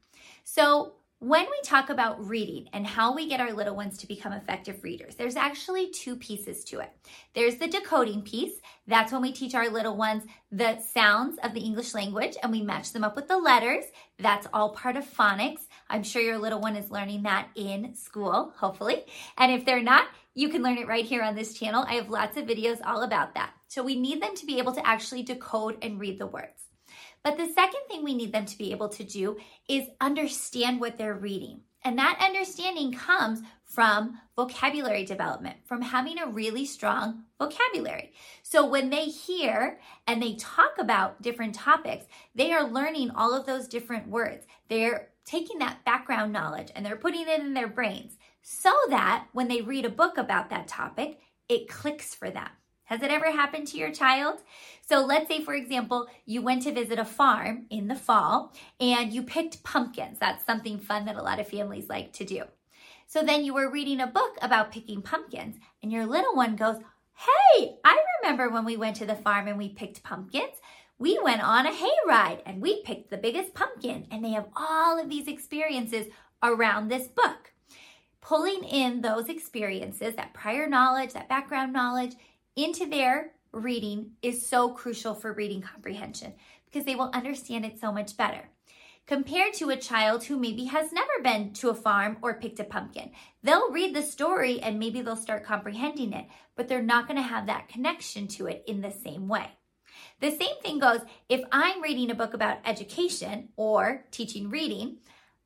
So, 0.45 0.93
when 1.21 1.45
we 1.45 1.61
talk 1.63 1.91
about 1.91 2.27
reading 2.27 2.67
and 2.73 2.87
how 2.87 3.15
we 3.15 3.29
get 3.29 3.41
our 3.41 3.53
little 3.53 3.77
ones 3.77 3.99
to 3.99 4.07
become 4.07 4.33
effective 4.33 4.83
readers, 4.83 5.17
there's 5.17 5.37
actually 5.37 5.91
two 5.91 6.17
pieces 6.17 6.65
to 6.65 6.81
it. 6.81 6.91
There's 7.35 7.57
the 7.57 7.69
decoding 7.69 8.23
piece. 8.23 8.55
That's 8.87 9.13
when 9.13 9.21
we 9.21 9.31
teach 9.31 9.55
our 9.55 9.69
little 9.69 9.99
ones 9.99 10.25
the 10.51 10.81
sounds 10.81 11.39
of 11.43 11.53
the 11.53 11.61
English 11.61 11.93
language 11.93 12.39
and 12.43 12.51
we 12.51 12.63
match 12.63 12.95
them 12.95 13.05
up 13.05 13.17
with 13.17 13.29
the 13.29 13.37
letters. 13.37 13.85
That's 14.19 14.47
all 14.55 14.71
part 14.71 14.97
of 14.97 15.05
phonics. 15.05 15.67
I'm 15.91 16.05
sure 16.05 16.23
your 16.23 16.39
little 16.39 16.61
one 16.61 16.75
is 16.75 16.91
learning 16.91 17.25
that 17.25 17.49
in 17.55 17.95
school, 17.95 18.55
hopefully. 18.57 19.05
And 19.37 19.53
if 19.53 19.67
they're 19.67 19.83
not, 19.83 20.07
you 20.35 20.49
can 20.49 20.63
learn 20.63 20.79
it 20.79 20.89
right 20.89 21.05
here 21.05 21.23
on 21.23 21.35
this 21.35 21.53
channel. 21.53 21.85
I 21.87 21.97
have 21.97 22.09
lots 22.09 22.39
of 22.39 22.47
videos 22.47 22.81
all 22.83 23.03
about 23.03 23.35
that. 23.35 23.53
So 23.69 23.83
we 23.83 24.01
need 24.01 24.23
them 24.23 24.35
to 24.37 24.47
be 24.47 24.59
able 24.59 24.73
to 24.73 24.87
actually 24.87 25.25
decode 25.25 25.77
and 25.83 26.01
read 26.01 26.19
the 26.19 26.27
words. 26.27 26.70
But 27.23 27.37
the 27.37 27.53
second 27.53 27.81
thing 27.89 28.03
we 28.03 28.15
need 28.15 28.33
them 28.33 28.47
to 28.47 28.59
be 28.59 28.73
able 28.73 28.89
to 28.91 29.05
do 29.05 29.37
is 29.69 29.89
understand 30.01 30.81
what 30.81 30.97
they're 30.97 31.15
reading. 31.15 31.61
And 31.83 31.99
that 31.99 32.19
understanding 32.21 32.93
comes 32.93 33.41
from 33.65 34.19
vocabulary 34.37 35.05
development, 35.05 35.57
from 35.65 35.81
having 35.81 36.19
a 36.19 36.27
really 36.27 36.67
strong 36.67 37.25
vocabulary. 37.39 38.13
So 38.43 38.67
when 38.67 38.91
they 38.91 39.05
hear 39.05 39.81
and 40.07 40.23
they 40.23 40.35
talk 40.35 40.73
about 40.79 41.23
different 41.23 41.55
topics, 41.55 42.07
they 42.35 42.53
are 42.53 42.69
learning 42.69 43.13
all 43.13 43.35
of 43.35 43.47
those 43.47 43.69
different 43.69 44.09
words. 44.09 44.47
They're 44.69 45.09
taking 45.25 45.59
that 45.61 45.85
background 45.85 46.33
knowledge 46.33 46.71
and 46.75 46.85
they're 46.85 46.97
putting 46.97 47.23
it 47.23 47.41
in 47.41 47.55
their 47.55 47.69
brains 47.69 48.19
so 48.43 48.75
that 48.89 49.27
when 49.33 49.49
they 49.49 49.63
read 49.63 49.85
a 49.85 49.91
book 49.91 50.19
about 50.19 50.51
that 50.51 50.69
topic, 50.69 51.21
it 51.49 51.69
clicks 51.69 52.15
for 52.15 52.31
them. 52.31 52.49
Has 52.91 53.05
it 53.05 53.13
ever 53.13 53.31
happened 53.31 53.69
to 53.69 53.77
your 53.77 53.93
child? 53.93 54.41
So 54.85 55.07
let's 55.07 55.29
say, 55.29 55.45
for 55.45 55.55
example, 55.55 56.09
you 56.27 56.43
went 56.43 56.63
to 56.65 56.73
visit 56.73 56.99
a 56.99 57.05
farm 57.05 57.67
in 57.71 57.87
the 57.87 57.95
fall 57.95 58.53
and 58.81 59.13
you 59.13 59.23
picked 59.23 59.63
pumpkins. 59.63 60.19
That's 60.19 60.45
something 60.45 60.81
fun 60.81 61.05
that 61.05 61.15
a 61.15 61.23
lot 61.23 61.39
of 61.39 61.47
families 61.47 61.89
like 61.89 62.13
to 62.15 62.25
do. 62.25 62.43
So 63.07 63.23
then 63.23 63.45
you 63.45 63.55
were 63.55 63.71
reading 63.71 64.01
a 64.01 64.09
book 64.09 64.37
about 64.43 64.73
picking 64.73 65.03
pumpkins 65.03 65.59
and 65.85 65.93
your 65.93 66.05
little 66.05 66.35
one 66.35 66.57
goes, 66.57 66.79
Hey, 67.15 67.77
I 67.85 68.03
remember 68.21 68.49
when 68.49 68.65
we 68.65 68.77
went 68.77 68.97
to 68.97 69.07
the 69.07 69.15
farm 69.15 69.47
and 69.47 69.57
we 69.57 69.69
picked 69.69 70.03
pumpkins. 70.03 70.61
We 70.99 71.17
went 71.23 71.45
on 71.45 71.67
a 71.67 71.71
hayride 71.71 72.43
and 72.45 72.61
we 72.61 72.83
picked 72.83 73.11
the 73.11 73.19
biggest 73.19 73.55
pumpkin. 73.55 74.09
And 74.11 74.25
they 74.25 74.31
have 74.31 74.49
all 74.57 74.99
of 75.01 75.09
these 75.09 75.29
experiences 75.29 76.09
around 76.43 76.89
this 76.89 77.07
book. 77.07 77.53
Pulling 78.21 78.65
in 78.65 79.01
those 79.01 79.29
experiences, 79.29 80.17
that 80.17 80.35
prior 80.35 80.69
knowledge, 80.69 81.13
that 81.13 81.29
background 81.29 81.73
knowledge, 81.73 82.15
into 82.57 82.87
their 82.87 83.33
reading 83.53 84.13
is 84.23 84.47
so 84.47 84.71
crucial 84.71 85.15
for 85.15 85.33
reading 85.33 85.63
comprehension 85.63 86.35
because 86.67 86.85
they 86.87 86.95
will 86.95 87.11
understand 87.13 87.65
it 87.65 87.81
so 87.81 87.93
much 87.93 88.17
better. 88.17 88.49
Compared 89.07 89.55
to 89.55 89.71
a 89.71 89.77
child 89.77 90.25
who 90.25 90.39
maybe 90.39 90.67
has 90.67 90.93
never 90.93 91.21
been 91.23 91.53
to 91.55 91.71
a 91.71 91.75
farm 91.75 92.19
or 92.23 92.35
picked 92.35 92.61
a 92.61 92.65
pumpkin. 92.65 93.11
They'll 93.43 93.73
read 93.73 93.95
the 93.95 94.03
story 94.03 94.61
and 94.61 94.79
maybe 94.79 95.01
they'll 95.01 95.17
start 95.17 95.45
comprehending 95.45 96.13
it, 96.13 96.27
but 96.55 96.69
they're 96.69 96.83
not 96.83 97.09
going 97.09 97.17
to 97.17 97.23
have 97.23 97.47
that 97.47 97.69
connection 97.69 98.29
to 98.29 98.47
it 98.47 98.63
in 98.69 98.83
the 98.83 98.93
same 98.93 99.27
way. 99.27 99.49
The 100.21 100.31
same 100.31 100.61
thing 100.63 100.79
goes 100.79 101.01
if 101.29 101.41
I'm 101.51 101.83
reading 101.83 102.11
a 102.11 102.15
book 102.15 102.35
about 102.35 102.59
education 102.65 103.49
or 103.57 104.05
teaching 104.11 104.49
reading. 104.49 104.99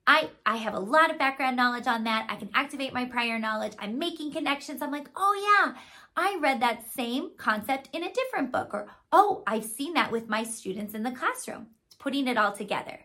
I, 0.07 0.29
I 0.45 0.57
have 0.57 0.75
a 0.75 0.81
lot 0.81 1.11
of 1.11 1.19
background 1.19 1.57
knowledge 1.57 1.87
on 1.87 2.05
that. 2.05 2.27
I 2.29 2.37
can 2.37 2.51
activate 2.53 2.93
my 2.93 3.07
prior 3.07 3.39
knowledge. 3.39 3.73
I'm 3.79 3.99
making 3.99 4.33
connections. 4.33 4.83
I'm 4.83 4.91
like, 4.91 5.09
oh 5.17 5.65
yeah, 5.65 5.81
I 6.17 6.39
read 6.41 6.61
that 6.61 6.91
same 6.93 7.31
concept 7.37 7.89
in 7.93 8.05
a 8.05 8.13
different 8.13 8.53
book, 8.53 8.73
or 8.73 8.87
oh, 9.11 9.43
I've 9.47 9.65
seen 9.65 9.95
that 9.95 10.13
with 10.13 10.29
my 10.29 10.45
students 10.45 10.95
in 10.95 11.03
the 11.03 11.11
classroom. 11.11 11.69
It's 11.87 11.97
putting 11.97 12.29
it 12.29 12.39
all 12.39 12.53
together. 12.53 13.01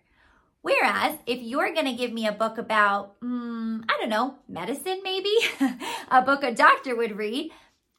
Whereas 0.61 1.17
if 1.25 1.41
you're 1.41 1.73
going 1.73 1.85
to 1.85 1.93
give 1.93 2.11
me 2.11 2.27
a 2.27 2.33
book 2.33 2.57
about, 2.57 3.15
um, 3.21 3.83
I 3.87 3.97
don't 3.99 4.09
know, 4.09 4.35
medicine 4.47 4.99
maybe, 5.03 5.33
a 6.11 6.21
book 6.21 6.43
a 6.43 6.53
doctor 6.53 6.95
would 6.95 7.17
read, 7.17 7.51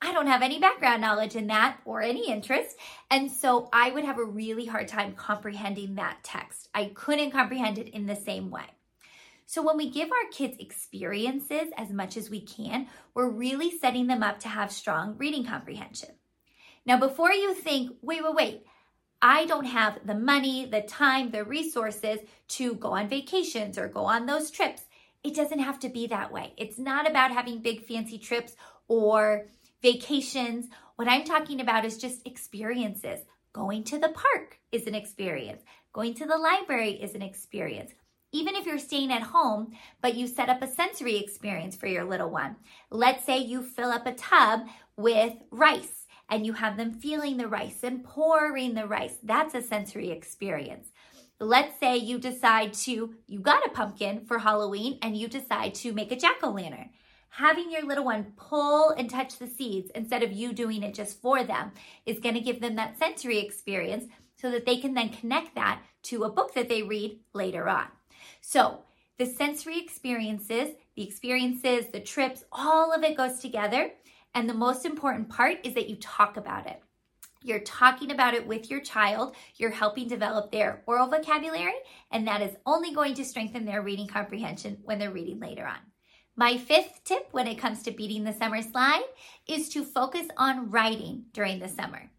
I 0.02 0.12
don't 0.12 0.26
have 0.26 0.42
any 0.42 0.58
background 0.58 1.00
knowledge 1.00 1.36
in 1.36 1.46
that 1.48 1.78
or 1.84 2.00
any 2.02 2.30
interest. 2.30 2.76
And 3.10 3.30
so 3.30 3.68
I 3.72 3.90
would 3.90 4.04
have 4.04 4.18
a 4.18 4.24
really 4.24 4.66
hard 4.66 4.88
time 4.88 5.14
comprehending 5.14 5.94
that 5.96 6.18
text. 6.22 6.68
I 6.74 6.92
couldn't 6.94 7.32
comprehend 7.32 7.78
it 7.78 7.88
in 7.88 8.06
the 8.06 8.16
same 8.16 8.50
way. 8.50 8.64
So 9.50 9.62
when 9.62 9.76
we 9.76 9.90
give 9.90 10.12
our 10.12 10.30
kids 10.30 10.58
experiences 10.60 11.72
as 11.76 11.90
much 11.90 12.16
as 12.16 12.30
we 12.30 12.40
can, 12.40 12.86
we're 13.14 13.28
really 13.28 13.76
setting 13.76 14.06
them 14.06 14.22
up 14.22 14.38
to 14.40 14.48
have 14.48 14.70
strong 14.70 15.16
reading 15.18 15.44
comprehension. 15.44 16.10
Now, 16.86 17.00
before 17.00 17.32
you 17.32 17.52
think, 17.54 17.96
wait, 18.00 18.22
wait, 18.22 18.34
wait, 18.36 18.66
I 19.20 19.46
don't 19.46 19.64
have 19.64 20.06
the 20.06 20.14
money, 20.14 20.66
the 20.66 20.82
time, 20.82 21.32
the 21.32 21.42
resources 21.42 22.20
to 22.50 22.74
go 22.76 22.92
on 22.92 23.08
vacations 23.08 23.76
or 23.76 23.88
go 23.88 24.04
on 24.04 24.26
those 24.26 24.52
trips. 24.52 24.82
It 25.24 25.34
doesn't 25.34 25.58
have 25.58 25.80
to 25.80 25.88
be 25.88 26.06
that 26.06 26.30
way. 26.30 26.52
It's 26.56 26.78
not 26.78 27.10
about 27.10 27.32
having 27.32 27.60
big 27.60 27.84
fancy 27.84 28.18
trips 28.18 28.54
or 28.86 29.46
vacations. 29.82 30.68
What 30.94 31.08
I'm 31.08 31.24
talking 31.24 31.60
about 31.60 31.84
is 31.84 31.98
just 31.98 32.24
experiences. 32.24 33.18
Going 33.52 33.82
to 33.82 33.98
the 33.98 34.10
park 34.10 34.60
is 34.70 34.86
an 34.86 34.94
experience. 34.94 35.64
Going 35.92 36.14
to 36.14 36.26
the 36.26 36.38
library 36.38 36.92
is 36.92 37.16
an 37.16 37.22
experience 37.22 37.90
even 38.32 38.54
if 38.54 38.66
you're 38.66 38.78
staying 38.78 39.12
at 39.12 39.22
home, 39.22 39.72
but 40.00 40.14
you 40.14 40.26
set 40.26 40.48
up 40.48 40.62
a 40.62 40.68
sensory 40.68 41.16
experience 41.16 41.74
for 41.76 41.86
your 41.86 42.04
little 42.04 42.30
one. 42.30 42.56
Let's 42.90 43.24
say 43.24 43.38
you 43.38 43.62
fill 43.62 43.90
up 43.90 44.06
a 44.06 44.14
tub 44.14 44.66
with 44.96 45.34
rice 45.50 46.06
and 46.28 46.46
you 46.46 46.52
have 46.52 46.76
them 46.76 46.92
feeling 46.92 47.36
the 47.36 47.48
rice 47.48 47.82
and 47.82 48.04
pouring 48.04 48.74
the 48.74 48.86
rice. 48.86 49.16
That's 49.22 49.54
a 49.54 49.62
sensory 49.62 50.10
experience. 50.10 50.92
Let's 51.40 51.78
say 51.80 51.96
you 51.96 52.18
decide 52.18 52.74
to, 52.74 53.14
you 53.26 53.40
got 53.40 53.66
a 53.66 53.70
pumpkin 53.70 54.26
for 54.26 54.38
Halloween 54.38 54.98
and 55.02 55.16
you 55.16 55.26
decide 55.26 55.74
to 55.76 55.92
make 55.92 56.12
a 56.12 56.16
jack 56.16 56.36
o' 56.42 56.50
lantern. 56.50 56.90
Having 57.30 57.70
your 57.70 57.82
little 57.82 58.04
one 58.04 58.32
pull 58.36 58.90
and 58.90 59.08
touch 59.08 59.38
the 59.38 59.46
seeds 59.46 59.90
instead 59.94 60.22
of 60.22 60.32
you 60.32 60.52
doing 60.52 60.82
it 60.82 60.94
just 60.94 61.20
for 61.20 61.42
them 61.42 61.72
is 62.04 62.18
going 62.18 62.34
to 62.34 62.40
give 62.40 62.60
them 62.60 62.76
that 62.76 62.98
sensory 62.98 63.38
experience 63.38 64.04
so 64.36 64.50
that 64.50 64.66
they 64.66 64.76
can 64.76 64.94
then 64.94 65.08
connect 65.08 65.54
that 65.54 65.80
to 66.02 66.24
a 66.24 66.30
book 66.30 66.54
that 66.54 66.68
they 66.68 66.82
read 66.82 67.18
later 67.32 67.68
on. 67.68 67.86
So, 68.40 68.80
the 69.18 69.26
sensory 69.26 69.78
experiences, 69.78 70.74
the 70.96 71.02
experiences, 71.02 71.86
the 71.92 72.00
trips, 72.00 72.44
all 72.52 72.92
of 72.92 73.02
it 73.02 73.16
goes 73.16 73.38
together. 73.38 73.90
And 74.34 74.48
the 74.48 74.54
most 74.54 74.86
important 74.86 75.28
part 75.28 75.58
is 75.64 75.74
that 75.74 75.88
you 75.88 75.96
talk 75.96 76.36
about 76.36 76.66
it. 76.66 76.80
You're 77.42 77.60
talking 77.60 78.10
about 78.10 78.34
it 78.34 78.46
with 78.46 78.70
your 78.70 78.80
child. 78.80 79.34
You're 79.56 79.70
helping 79.70 80.08
develop 80.08 80.50
their 80.50 80.82
oral 80.86 81.08
vocabulary, 81.08 81.74
and 82.10 82.26
that 82.28 82.42
is 82.42 82.56
only 82.66 82.94
going 82.94 83.14
to 83.14 83.24
strengthen 83.24 83.64
their 83.64 83.82
reading 83.82 84.06
comprehension 84.06 84.78
when 84.84 84.98
they're 84.98 85.10
reading 85.10 85.40
later 85.40 85.66
on. 85.66 85.78
My 86.36 86.58
fifth 86.58 87.00
tip 87.04 87.28
when 87.32 87.46
it 87.46 87.58
comes 87.58 87.82
to 87.82 87.90
beating 87.90 88.24
the 88.24 88.32
summer 88.32 88.62
slide 88.62 89.04
is 89.46 89.68
to 89.70 89.84
focus 89.84 90.26
on 90.36 90.70
writing 90.70 91.24
during 91.32 91.58
the 91.58 91.68
summer. 91.68 92.10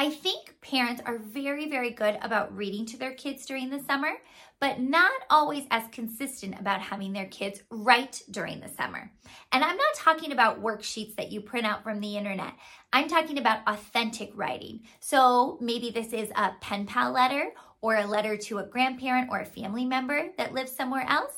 I 0.00 0.08
think 0.08 0.54
parents 0.62 1.02
are 1.04 1.18
very, 1.18 1.68
very 1.68 1.90
good 1.90 2.18
about 2.22 2.56
reading 2.56 2.86
to 2.86 2.96
their 2.96 3.12
kids 3.12 3.44
during 3.44 3.68
the 3.68 3.82
summer, 3.82 4.12
but 4.58 4.80
not 4.80 5.12
always 5.28 5.66
as 5.70 5.82
consistent 5.92 6.58
about 6.58 6.80
having 6.80 7.12
their 7.12 7.26
kids 7.26 7.60
write 7.68 8.22
during 8.30 8.60
the 8.60 8.70
summer. 8.70 9.12
And 9.52 9.62
I'm 9.62 9.76
not 9.76 9.94
talking 9.94 10.32
about 10.32 10.62
worksheets 10.62 11.16
that 11.16 11.30
you 11.30 11.42
print 11.42 11.66
out 11.66 11.84
from 11.84 12.00
the 12.00 12.16
internet. 12.16 12.54
I'm 12.94 13.08
talking 13.08 13.36
about 13.36 13.60
authentic 13.66 14.32
writing. 14.34 14.80
So 15.00 15.58
maybe 15.60 15.90
this 15.90 16.14
is 16.14 16.30
a 16.34 16.52
pen 16.62 16.86
pal 16.86 17.12
letter 17.12 17.50
or 17.82 17.96
a 17.96 18.06
letter 18.06 18.38
to 18.38 18.56
a 18.56 18.66
grandparent 18.66 19.28
or 19.30 19.40
a 19.40 19.44
family 19.44 19.84
member 19.84 20.30
that 20.38 20.54
lives 20.54 20.72
somewhere 20.72 21.04
else. 21.10 21.34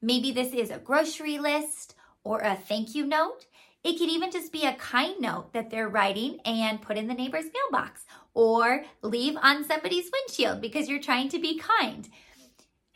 Maybe 0.00 0.32
this 0.32 0.54
is 0.54 0.70
a 0.70 0.78
grocery 0.78 1.36
list 1.36 1.96
or 2.24 2.40
a 2.40 2.56
thank 2.56 2.94
you 2.94 3.04
note. 3.04 3.44
It 3.86 4.00
could 4.00 4.08
even 4.08 4.32
just 4.32 4.50
be 4.50 4.64
a 4.64 4.74
kind 4.74 5.20
note 5.20 5.52
that 5.52 5.70
they're 5.70 5.88
writing 5.88 6.40
and 6.44 6.82
put 6.82 6.96
in 6.96 7.06
the 7.06 7.14
neighbor's 7.14 7.44
mailbox 7.54 8.04
or 8.34 8.84
leave 9.00 9.36
on 9.40 9.62
somebody's 9.62 10.10
windshield 10.12 10.60
because 10.60 10.88
you're 10.88 11.00
trying 11.00 11.28
to 11.28 11.38
be 11.38 11.56
kind. 11.56 12.08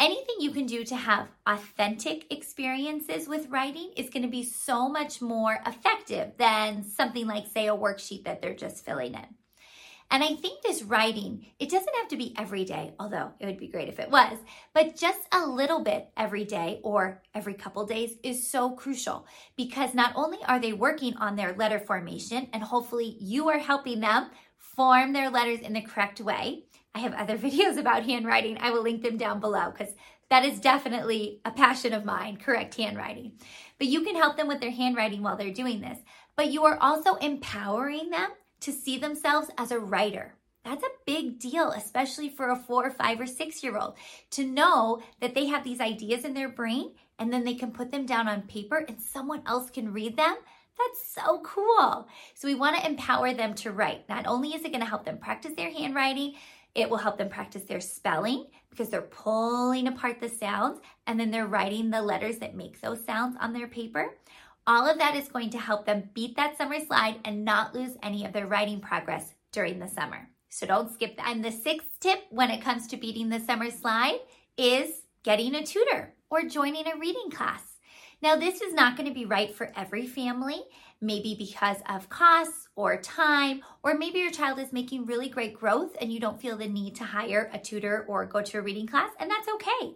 Anything 0.01 0.35
you 0.41 0.51
can 0.51 0.67
do 0.67 0.83
to 0.83 0.97
have 0.97 1.29
authentic 1.47 2.27
experiences 2.33 3.29
with 3.29 3.51
writing 3.51 3.93
is 3.97 4.11
going 4.11 4.25
to 4.25 4.29
be 4.29 4.43
so 4.43 4.89
much 4.89 5.23
more 5.23 5.61
effective 5.65 6.33
than 6.39 6.83
something 6.83 7.29
like, 7.29 7.47
say, 7.47 7.69
a 7.69 7.77
worksheet 7.77 8.25
that 8.25 8.43
they're 8.43 8.53
just 8.53 8.85
filling 8.85 9.15
in. 9.15 9.40
And 10.12 10.25
I 10.25 10.35
think 10.35 10.62
this 10.62 10.83
writing, 10.83 11.47
it 11.61 11.71
doesn't 11.71 11.95
have 11.97 12.09
to 12.09 12.17
be 12.17 12.35
every 12.37 12.64
day, 12.64 12.95
although 12.99 13.31
it 13.38 13.47
would 13.47 13.59
be 13.59 13.69
great 13.69 13.88
if 13.88 14.00
it 14.00 14.11
was, 14.11 14.37
but 14.75 14.97
just 14.97 15.21
a 15.33 15.47
little 15.47 15.81
bit 15.81 16.09
every 16.17 16.45
day 16.45 16.81
or 16.83 17.23
every 17.33 17.55
couple 17.55 17.87
days 17.87 18.17
is 18.25 18.50
so 18.50 18.73
crucial 18.73 19.25
because 19.57 19.95
not 19.95 20.12
only 20.17 20.38
are 20.49 20.59
they 20.59 20.73
working 20.73 21.17
on 21.17 21.37
their 21.37 21.55
letter 21.55 21.79
formation 21.79 22.49
and 22.52 22.62
hopefully 22.62 23.17
you 23.21 23.49
are 23.50 23.59
helping 23.59 24.00
them 24.00 24.31
form 24.57 25.12
their 25.12 25.31
letters 25.31 25.61
in 25.61 25.75
the 25.75 25.81
correct 25.81 26.21
way. 26.21 26.64
I 26.93 26.99
have 27.00 27.14
other 27.14 27.38
videos 27.38 27.79
about 27.79 28.02
handwriting. 28.02 28.59
I 28.61 28.73
will 28.73 28.83
link 28.83 29.02
them 29.02 29.17
down 29.17 29.38
below 29.38 29.71
because 29.71 29.95
that 30.29 30.45
is 30.45 30.61
definitely 30.61 31.40
a 31.45 31.52
passion 31.52 31.93
of 31.93 32.05
mine, 32.05 32.37
correct 32.37 32.75
handwriting. 32.75 33.33
But 33.79 33.88
you 33.88 34.02
can 34.02 34.17
help 34.17 34.37
them 34.37 34.49
with 34.49 34.61
their 34.61 34.71
handwriting 34.71 35.23
while 35.23 35.37
they're 35.37 35.52
doing 35.52 35.81
this. 35.81 35.99
But 36.35 36.50
you 36.50 36.64
are 36.64 36.79
also 36.81 37.14
empowering 37.17 38.11
them 38.11 38.31
to 38.61 38.73
see 38.73 38.99
themselves 38.99 39.50
as 39.59 39.71
a 39.71 39.79
writer. 39.79 40.35
That's 40.64 40.85
a 40.85 41.05
big 41.07 41.38
deal, 41.38 41.71
especially 41.71 42.29
for 42.29 42.50
a 42.50 42.57
four, 42.57 42.87
or 42.87 42.90
five, 42.90 43.19
or 43.19 43.26
six 43.26 43.62
year 43.62 43.79
old 43.79 43.97
to 44.33 44.45
know 44.45 45.02
that 45.21 45.35
they 45.35 45.47
have 45.47 45.64
these 45.64 45.81
ideas 45.81 46.25
in 46.25 46.35
their 46.35 46.50
brain 46.50 46.93
and 47.19 47.33
then 47.33 47.45
they 47.45 47.55
can 47.55 47.71
put 47.71 47.90
them 47.90 48.07
down 48.07 48.29
on 48.29 48.43
paper 48.43 48.85
and 48.88 49.00
someone 49.00 49.43
else 49.47 49.71
can 49.71 49.93
read 49.93 50.17
them. 50.17 50.37
That's 50.79 51.14
so 51.14 51.40
cool. 51.40 52.09
So 52.35 52.49
we 52.49 52.55
want 52.55 52.76
to 52.76 52.87
empower 52.87 53.35
them 53.35 53.55
to 53.57 53.71
write. 53.71 54.09
Not 54.09 54.26
only 54.26 54.50
is 54.50 54.64
it 54.64 54.71
going 54.71 54.81
to 54.81 54.88
help 54.88 55.05
them 55.05 55.19
practice 55.19 55.52
their 55.57 55.71
handwriting, 55.71 56.35
it 56.75 56.88
will 56.88 56.99
help 56.99 57.19
them 57.19 57.29
practice 57.29 57.64
their 57.64 57.81
spelling 57.81 58.47
because 58.71 58.88
they're 58.88 59.02
pulling 59.02 59.88
apart 59.88 60.21
the 60.21 60.29
sounds 60.29 60.81
and 61.07 61.19
then 61.19 61.31
they're 61.31 61.47
writing 61.47 61.90
the 61.90 62.00
letters 62.00 62.38
that 62.38 62.55
make 62.55 62.81
those 62.81 63.05
sounds 63.05 63.37
on 63.40 63.52
their 63.52 63.67
paper. 63.67 64.14
All 64.67 64.88
of 64.88 64.99
that 64.99 65.17
is 65.17 65.29
going 65.29 65.50
to 65.50 65.59
help 65.59 65.87
them 65.87 66.11
beat 66.14 66.37
that 66.37 66.57
summer 66.57 66.79
slide 66.81 67.17
and 67.25 67.45
not 67.45 67.75
lose 67.75 67.97
any 68.02 68.25
of 68.25 68.33
their 68.33 68.47
writing 68.47 68.81
progress 68.81 69.35
during 69.52 69.79
the 69.79 69.88
summer. 69.88 70.29
So 70.50 70.67
don't 70.67 70.93
skip 70.93 71.17
that. 71.17 71.29
And 71.29 71.45
the 71.45 71.52
sixth 71.52 71.88
tip 72.00 72.21
when 72.31 72.50
it 72.50 72.62
comes 72.62 72.87
to 72.88 72.97
beating 72.97 73.29
the 73.29 73.40
summer 73.40 73.71
slide 73.71 74.19
is 74.57 74.90
getting 75.23 75.55
a 75.55 75.64
tutor 75.64 76.14
or 76.31 76.43
joining 76.43 76.87
a 76.87 76.99
reading 76.99 77.31
class. 77.31 77.62
Now, 78.23 78.37
this 78.37 78.61
is 78.61 78.75
not 78.75 78.97
going 78.97 79.09
to 79.09 79.14
be 79.14 79.25
right 79.25 79.55
for 79.55 79.73
every 79.75 80.07
family, 80.07 80.61
maybe 81.00 81.35
because 81.38 81.79
of 81.88 82.11
costs 82.11 82.69
or 82.76 83.00
time, 83.00 83.62
or 83.83 83.95
maybe 83.95 84.19
your 84.19 84.31
child 84.31 84.59
is 84.59 84.75
making 84.75 85.07
really 85.07 85.31
great 85.31 85.55
growth 85.55 85.97
and 86.00 86.12
you 86.12 86.21
don't 86.21 86.40
feel 86.40 86.59
the 86.59 86.69
need 86.69 86.97
to 86.97 87.05
hire 87.05 87.50
a 87.55 87.59
tutor 87.59 88.05
or 88.09 88.26
go 88.26 88.43
to 88.43 88.59
a 88.59 88.62
reading 88.62 88.87
class, 88.87 89.11
and 89.19 89.31
that's 89.31 89.49
okay. 89.55 89.95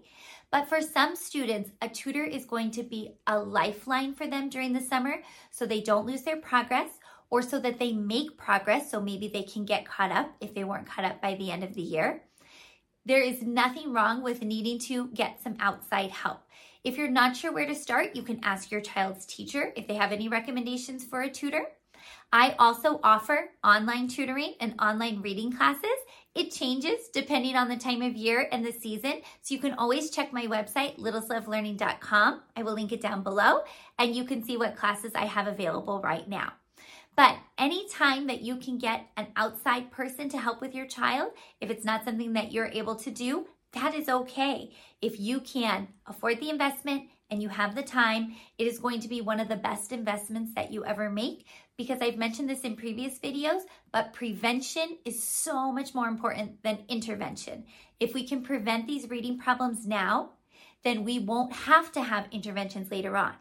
But 0.54 0.68
for 0.68 0.80
some 0.80 1.16
students, 1.16 1.73
a 1.82 1.88
tutor 1.88 2.23
is 2.23 2.44
going 2.44 2.70
to 2.70 2.84
be 2.84 3.16
a 3.26 3.37
lifeline 3.37 4.14
for 4.14 4.28
them 4.28 4.49
during 4.49 4.73
the 4.73 4.80
summer 4.80 5.16
so 5.50 5.66
they 5.66 5.80
don't 5.80 6.06
lose 6.06 6.23
their 6.23 6.37
progress 6.37 6.90
or 7.28 7.42
so 7.42 7.58
that 7.58 7.80
they 7.80 7.92
make 7.92 8.38
progress 8.38 8.88
so 8.88 9.00
maybe 9.00 9.26
they 9.26 9.42
can 9.42 9.64
get 9.64 9.84
caught 9.84 10.12
up 10.12 10.32
if 10.40 10.54
they 10.54 10.62
weren't 10.62 10.87
caught 10.87 11.04
up 11.06 11.20
by 11.20 11.34
the 11.34 11.50
end 11.50 11.64
of 11.64 11.75
the 11.75 11.82
year. 11.82 12.23
There 13.04 13.20
is 13.20 13.42
nothing 13.42 13.92
wrong 13.92 14.23
with 14.23 14.42
needing 14.42 14.78
to 14.90 15.08
get 15.08 15.42
some 15.42 15.56
outside 15.58 16.12
help. 16.12 16.42
If 16.84 16.96
you're 16.96 17.08
not 17.08 17.37
sure 17.37 17.52
where 17.52 17.66
to 17.66 17.75
start, 17.75 18.14
you 18.14 18.23
can 18.23 18.38
ask 18.44 18.70
your 18.70 18.80
child's 18.80 19.26
teacher 19.26 19.73
if 19.75 19.88
they 19.88 19.94
have 19.94 20.12
any 20.12 20.28
recommendations 20.28 21.04
for 21.04 21.23
a 21.23 21.28
tutor. 21.28 21.66
I 22.32 22.54
also 22.58 23.00
offer 23.02 23.50
online 23.62 24.08
tutoring 24.08 24.54
and 24.61 24.75
online 24.80 25.23
reading 25.23 25.52
classes. 25.52 25.84
It 26.34 26.50
changes 26.50 27.08
depending 27.12 27.54
on 27.54 27.68
the 27.68 27.76
time 27.76 28.02
of 28.02 28.16
year 28.16 28.49
and 28.50 28.64
the 28.64 28.73
season. 28.73 29.23
So 29.42 29.54
you 29.54 29.61
can 29.61 29.75
always 29.75 30.11
check 30.11 30.32
my 30.32 30.46
website, 30.46 30.99
littleslovelearning.com. 30.99 32.42
I 32.56 32.62
will 32.62 32.75
link 32.75 32.90
it 32.90 33.00
down 33.00 33.23
below 33.23 33.61
and 33.99 34.16
you 34.16 34.25
can 34.25 34.42
see 34.42 34.56
what 34.56 34.76
classes 34.76 35.12
I 35.14 35.26
have 35.26 35.46
available 35.46 36.00
right 36.00 36.28
now. 36.28 36.54
But 37.16 37.37
anytime 37.58 38.26
that 38.26 38.42
you 38.42 38.56
can 38.56 38.78
get 38.78 39.06
an 39.16 39.28
outside 39.37 39.92
person 39.92 40.28
to 40.30 40.38
help 40.38 40.61
with 40.61 40.75
your 40.75 40.87
child, 40.87 41.32
if 41.61 41.70
it's 41.70 41.84
not 41.84 42.04
something 42.04 42.32
that 42.32 42.50
you're 42.50 42.66
able 42.66 42.96
to 42.96 43.11
do, 43.11 43.46
that 43.73 43.94
is 43.94 44.08
okay. 44.08 44.73
If 45.00 45.20
you 45.20 45.40
can 45.40 45.88
afford 46.06 46.40
the 46.40 46.50
investment 46.50 47.04
and 47.30 47.42
you 47.42 47.49
have 47.49 47.75
the 47.75 47.82
time, 47.82 48.34
it 48.58 48.66
is 48.66 48.78
going 48.78 49.00
to 49.00 49.08
be 49.08 49.20
one 49.20 49.40
of 49.40 49.49
the 49.49 49.56
best 49.56 49.92
investments 49.92 50.52
that 50.54 50.73
you 50.73 50.84
ever 50.84 51.11
make 51.11 51.46
because 51.76 51.99
I've 52.00 52.16
mentioned 52.16 52.49
this 52.49 52.61
in 52.61 52.76
previous 52.76 53.19
videos, 53.19 53.62
but 53.93 54.12
prevention 54.12 54.99
is 55.04 55.23
so 55.23 55.73
much 55.73 55.95
more 55.95 56.07
important 56.07 56.62
than 56.62 56.85
intervention. 56.88 57.64
If 57.99 58.14
we 58.14 58.26
can 58.26 58.43
prevent 58.43 58.87
these 58.87 59.11
reading 59.11 59.38
problems 59.38 59.87
now, 59.87 60.31
then 60.85 61.04
we 61.04 61.19
won't 61.19 61.52
have 61.52 61.90
to 61.93 62.02
have 62.02 62.28
interventions 62.31 62.90
later 62.90 63.16
on. 63.16 63.33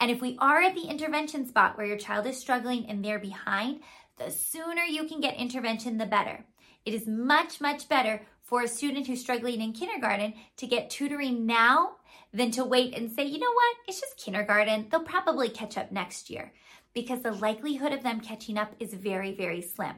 And 0.00 0.10
if 0.10 0.20
we 0.20 0.36
are 0.40 0.62
at 0.62 0.74
the 0.74 0.88
intervention 0.88 1.46
spot 1.46 1.76
where 1.76 1.86
your 1.86 1.96
child 1.96 2.26
is 2.26 2.38
struggling 2.38 2.86
and 2.86 3.04
they're 3.04 3.18
behind, 3.18 3.80
the 4.18 4.30
sooner 4.30 4.82
you 4.82 5.04
can 5.04 5.20
get 5.20 5.36
intervention, 5.36 5.98
the 5.98 6.06
better. 6.06 6.44
It 6.84 6.94
is 6.94 7.06
much, 7.06 7.60
much 7.60 7.88
better 7.88 8.22
for 8.42 8.62
a 8.62 8.68
student 8.68 9.06
who's 9.06 9.20
struggling 9.20 9.60
in 9.60 9.72
kindergarten 9.72 10.34
to 10.58 10.66
get 10.66 10.88
tutoring 10.88 11.46
now 11.46 11.96
than 12.32 12.50
to 12.52 12.64
wait 12.64 12.94
and 12.96 13.10
say, 13.10 13.24
you 13.24 13.38
know 13.38 13.52
what, 13.52 13.76
it's 13.88 14.00
just 14.00 14.18
kindergarten. 14.18 14.86
They'll 14.90 15.02
probably 15.02 15.48
catch 15.48 15.76
up 15.76 15.90
next 15.90 16.30
year 16.30 16.52
because 16.96 17.20
the 17.20 17.30
likelihood 17.30 17.92
of 17.92 18.02
them 18.02 18.20
catching 18.20 18.56
up 18.56 18.74
is 18.80 18.94
very, 18.94 19.34
very 19.34 19.60
slim. 19.60 19.94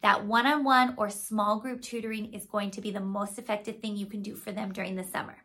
That 0.00 0.24
one 0.24 0.46
on 0.46 0.64
one 0.64 0.94
or 0.96 1.10
small 1.10 1.60
group 1.60 1.82
tutoring 1.82 2.32
is 2.32 2.46
going 2.46 2.70
to 2.70 2.80
be 2.80 2.90
the 2.90 3.00
most 3.00 3.38
effective 3.38 3.80
thing 3.80 3.98
you 3.98 4.06
can 4.06 4.22
do 4.22 4.34
for 4.34 4.50
them 4.50 4.72
during 4.72 4.96
the 4.96 5.04
summer. 5.04 5.36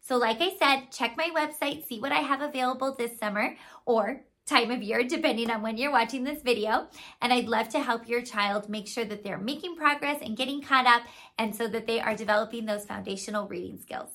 So, 0.00 0.16
like 0.16 0.38
I 0.40 0.56
said, 0.58 0.90
check 0.90 1.18
my 1.18 1.28
website, 1.36 1.86
see 1.86 2.00
what 2.00 2.12
I 2.12 2.20
have 2.20 2.40
available 2.40 2.94
this 2.96 3.18
summer, 3.18 3.56
or 3.84 4.22
time 4.46 4.70
of 4.70 4.82
year, 4.82 5.04
depending 5.04 5.50
on 5.50 5.60
when 5.60 5.76
you're 5.76 5.92
watching 5.92 6.24
this 6.24 6.42
video. 6.42 6.88
And 7.20 7.30
I'd 7.30 7.46
love 7.46 7.68
to 7.70 7.80
help 7.80 8.08
your 8.08 8.22
child 8.22 8.70
make 8.70 8.88
sure 8.88 9.04
that 9.04 9.22
they're 9.22 9.36
making 9.36 9.76
progress 9.76 10.22
and 10.22 10.34
getting 10.34 10.62
caught 10.62 10.86
up, 10.86 11.02
and 11.38 11.54
so 11.54 11.68
that 11.68 11.86
they 11.86 12.00
are 12.00 12.16
developing 12.16 12.64
those 12.64 12.86
foundational 12.86 13.46
reading 13.48 13.76
skills. 13.76 14.08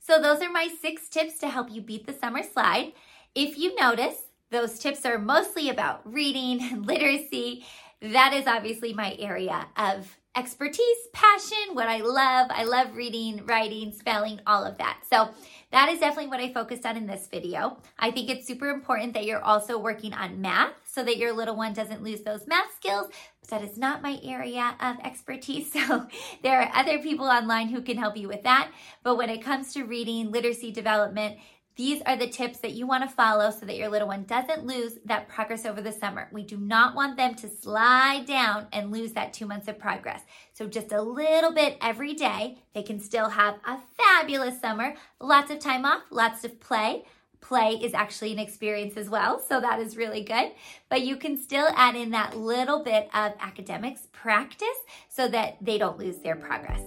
So, 0.00 0.20
those 0.20 0.40
are 0.42 0.50
my 0.50 0.68
six 0.82 1.08
tips 1.08 1.38
to 1.38 1.48
help 1.48 1.70
you 1.70 1.80
beat 1.80 2.08
the 2.08 2.12
summer 2.12 2.42
slide. 2.42 2.92
If 3.36 3.56
you 3.56 3.76
notice, 3.76 4.16
those 4.50 4.78
tips 4.78 5.04
are 5.04 5.18
mostly 5.18 5.68
about 5.68 6.00
reading 6.10 6.62
and 6.62 6.86
literacy. 6.86 7.64
That 8.00 8.32
is 8.34 8.46
obviously 8.46 8.92
my 8.92 9.16
area 9.18 9.66
of 9.76 10.16
expertise, 10.36 11.08
passion, 11.14 11.72
what 11.72 11.88
I 11.88 12.02
love. 12.02 12.48
I 12.50 12.64
love 12.64 12.94
reading, 12.94 13.46
writing, 13.46 13.90
spelling, 13.92 14.40
all 14.46 14.64
of 14.64 14.76
that. 14.76 14.98
So 15.10 15.30
that 15.72 15.88
is 15.88 15.98
definitely 15.98 16.28
what 16.28 16.40
I 16.40 16.52
focused 16.52 16.84
on 16.84 16.96
in 16.96 17.06
this 17.06 17.26
video. 17.26 17.78
I 17.98 18.10
think 18.10 18.28
it's 18.28 18.46
super 18.46 18.68
important 18.68 19.14
that 19.14 19.24
you're 19.24 19.42
also 19.42 19.78
working 19.78 20.12
on 20.12 20.42
math 20.42 20.74
so 20.84 21.02
that 21.04 21.16
your 21.16 21.32
little 21.32 21.56
one 21.56 21.72
doesn't 21.72 22.02
lose 22.02 22.20
those 22.20 22.46
math 22.46 22.74
skills. 22.76 23.08
That 23.48 23.62
is 23.62 23.78
not 23.78 24.02
my 24.02 24.20
area 24.22 24.76
of 24.80 24.96
expertise. 25.02 25.74
So 25.86 26.06
there 26.42 26.60
are 26.60 26.70
other 26.74 26.98
people 26.98 27.26
online 27.26 27.68
who 27.68 27.80
can 27.80 27.96
help 27.96 28.16
you 28.16 28.28
with 28.28 28.42
that. 28.42 28.70
But 29.02 29.16
when 29.16 29.30
it 29.30 29.42
comes 29.42 29.72
to 29.74 29.84
reading, 29.84 30.32
literacy 30.32 30.72
development, 30.72 31.38
these 31.76 32.00
are 32.06 32.16
the 32.16 32.26
tips 32.26 32.58
that 32.60 32.72
you 32.72 32.86
want 32.86 33.08
to 33.08 33.14
follow 33.14 33.50
so 33.50 33.66
that 33.66 33.76
your 33.76 33.90
little 33.90 34.08
one 34.08 34.24
doesn't 34.24 34.64
lose 34.64 34.94
that 35.04 35.28
progress 35.28 35.66
over 35.66 35.82
the 35.82 35.92
summer. 35.92 36.28
We 36.32 36.42
do 36.42 36.56
not 36.56 36.94
want 36.94 37.18
them 37.18 37.34
to 37.36 37.50
slide 37.50 38.24
down 38.26 38.68
and 38.72 38.90
lose 38.90 39.12
that 39.12 39.34
two 39.34 39.44
months 39.44 39.68
of 39.68 39.78
progress. 39.78 40.22
So, 40.54 40.66
just 40.66 40.90
a 40.92 41.02
little 41.02 41.52
bit 41.52 41.76
every 41.82 42.14
day, 42.14 42.58
they 42.74 42.82
can 42.82 42.98
still 42.98 43.28
have 43.28 43.56
a 43.66 43.78
fabulous 43.94 44.58
summer, 44.58 44.94
lots 45.20 45.50
of 45.50 45.58
time 45.58 45.84
off, 45.84 46.02
lots 46.10 46.44
of 46.44 46.58
play. 46.60 47.04
Play 47.42 47.72
is 47.72 47.92
actually 47.92 48.32
an 48.32 48.38
experience 48.38 48.96
as 48.96 49.10
well, 49.10 49.38
so 49.38 49.60
that 49.60 49.78
is 49.78 49.98
really 49.98 50.22
good. 50.22 50.52
But 50.88 51.02
you 51.02 51.16
can 51.16 51.36
still 51.36 51.68
add 51.76 51.94
in 51.94 52.10
that 52.10 52.36
little 52.36 52.82
bit 52.82 53.10
of 53.14 53.34
academics 53.38 54.08
practice 54.12 54.68
so 55.10 55.28
that 55.28 55.58
they 55.60 55.76
don't 55.76 55.98
lose 55.98 56.18
their 56.18 56.36
progress. 56.36 56.82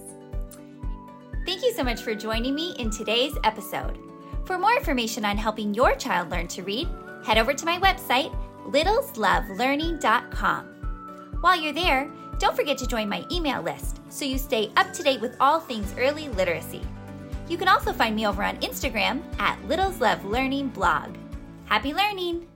Thank 1.46 1.62
you 1.62 1.72
so 1.74 1.84
much 1.84 2.02
for 2.02 2.14
joining 2.14 2.56
me 2.56 2.74
in 2.78 2.90
today's 2.90 3.34
episode. 3.44 4.09
For 4.50 4.58
more 4.58 4.74
information 4.74 5.24
on 5.24 5.36
helping 5.36 5.72
your 5.74 5.94
child 5.94 6.32
learn 6.32 6.48
to 6.48 6.64
read, 6.64 6.88
head 7.24 7.38
over 7.38 7.54
to 7.54 7.64
my 7.64 7.78
website, 7.78 8.36
littleslovelearning.com. 8.66 10.64
While 11.40 11.60
you're 11.60 11.72
there, 11.72 12.10
don't 12.40 12.56
forget 12.56 12.76
to 12.78 12.86
join 12.88 13.08
my 13.08 13.24
email 13.30 13.62
list 13.62 14.00
so 14.08 14.24
you 14.24 14.38
stay 14.38 14.72
up 14.76 14.92
to 14.94 15.04
date 15.04 15.20
with 15.20 15.36
all 15.38 15.60
things 15.60 15.94
early 15.96 16.26
literacy. 16.30 16.82
You 17.48 17.58
can 17.58 17.68
also 17.68 17.92
find 17.92 18.16
me 18.16 18.26
over 18.26 18.42
on 18.42 18.56
Instagram 18.56 19.22
at 19.38 19.64
Littles 19.68 20.00
Love 20.00 20.24
Learning 20.24 20.66
Blog. 20.66 21.14
Happy 21.66 21.94
learning! 21.94 22.49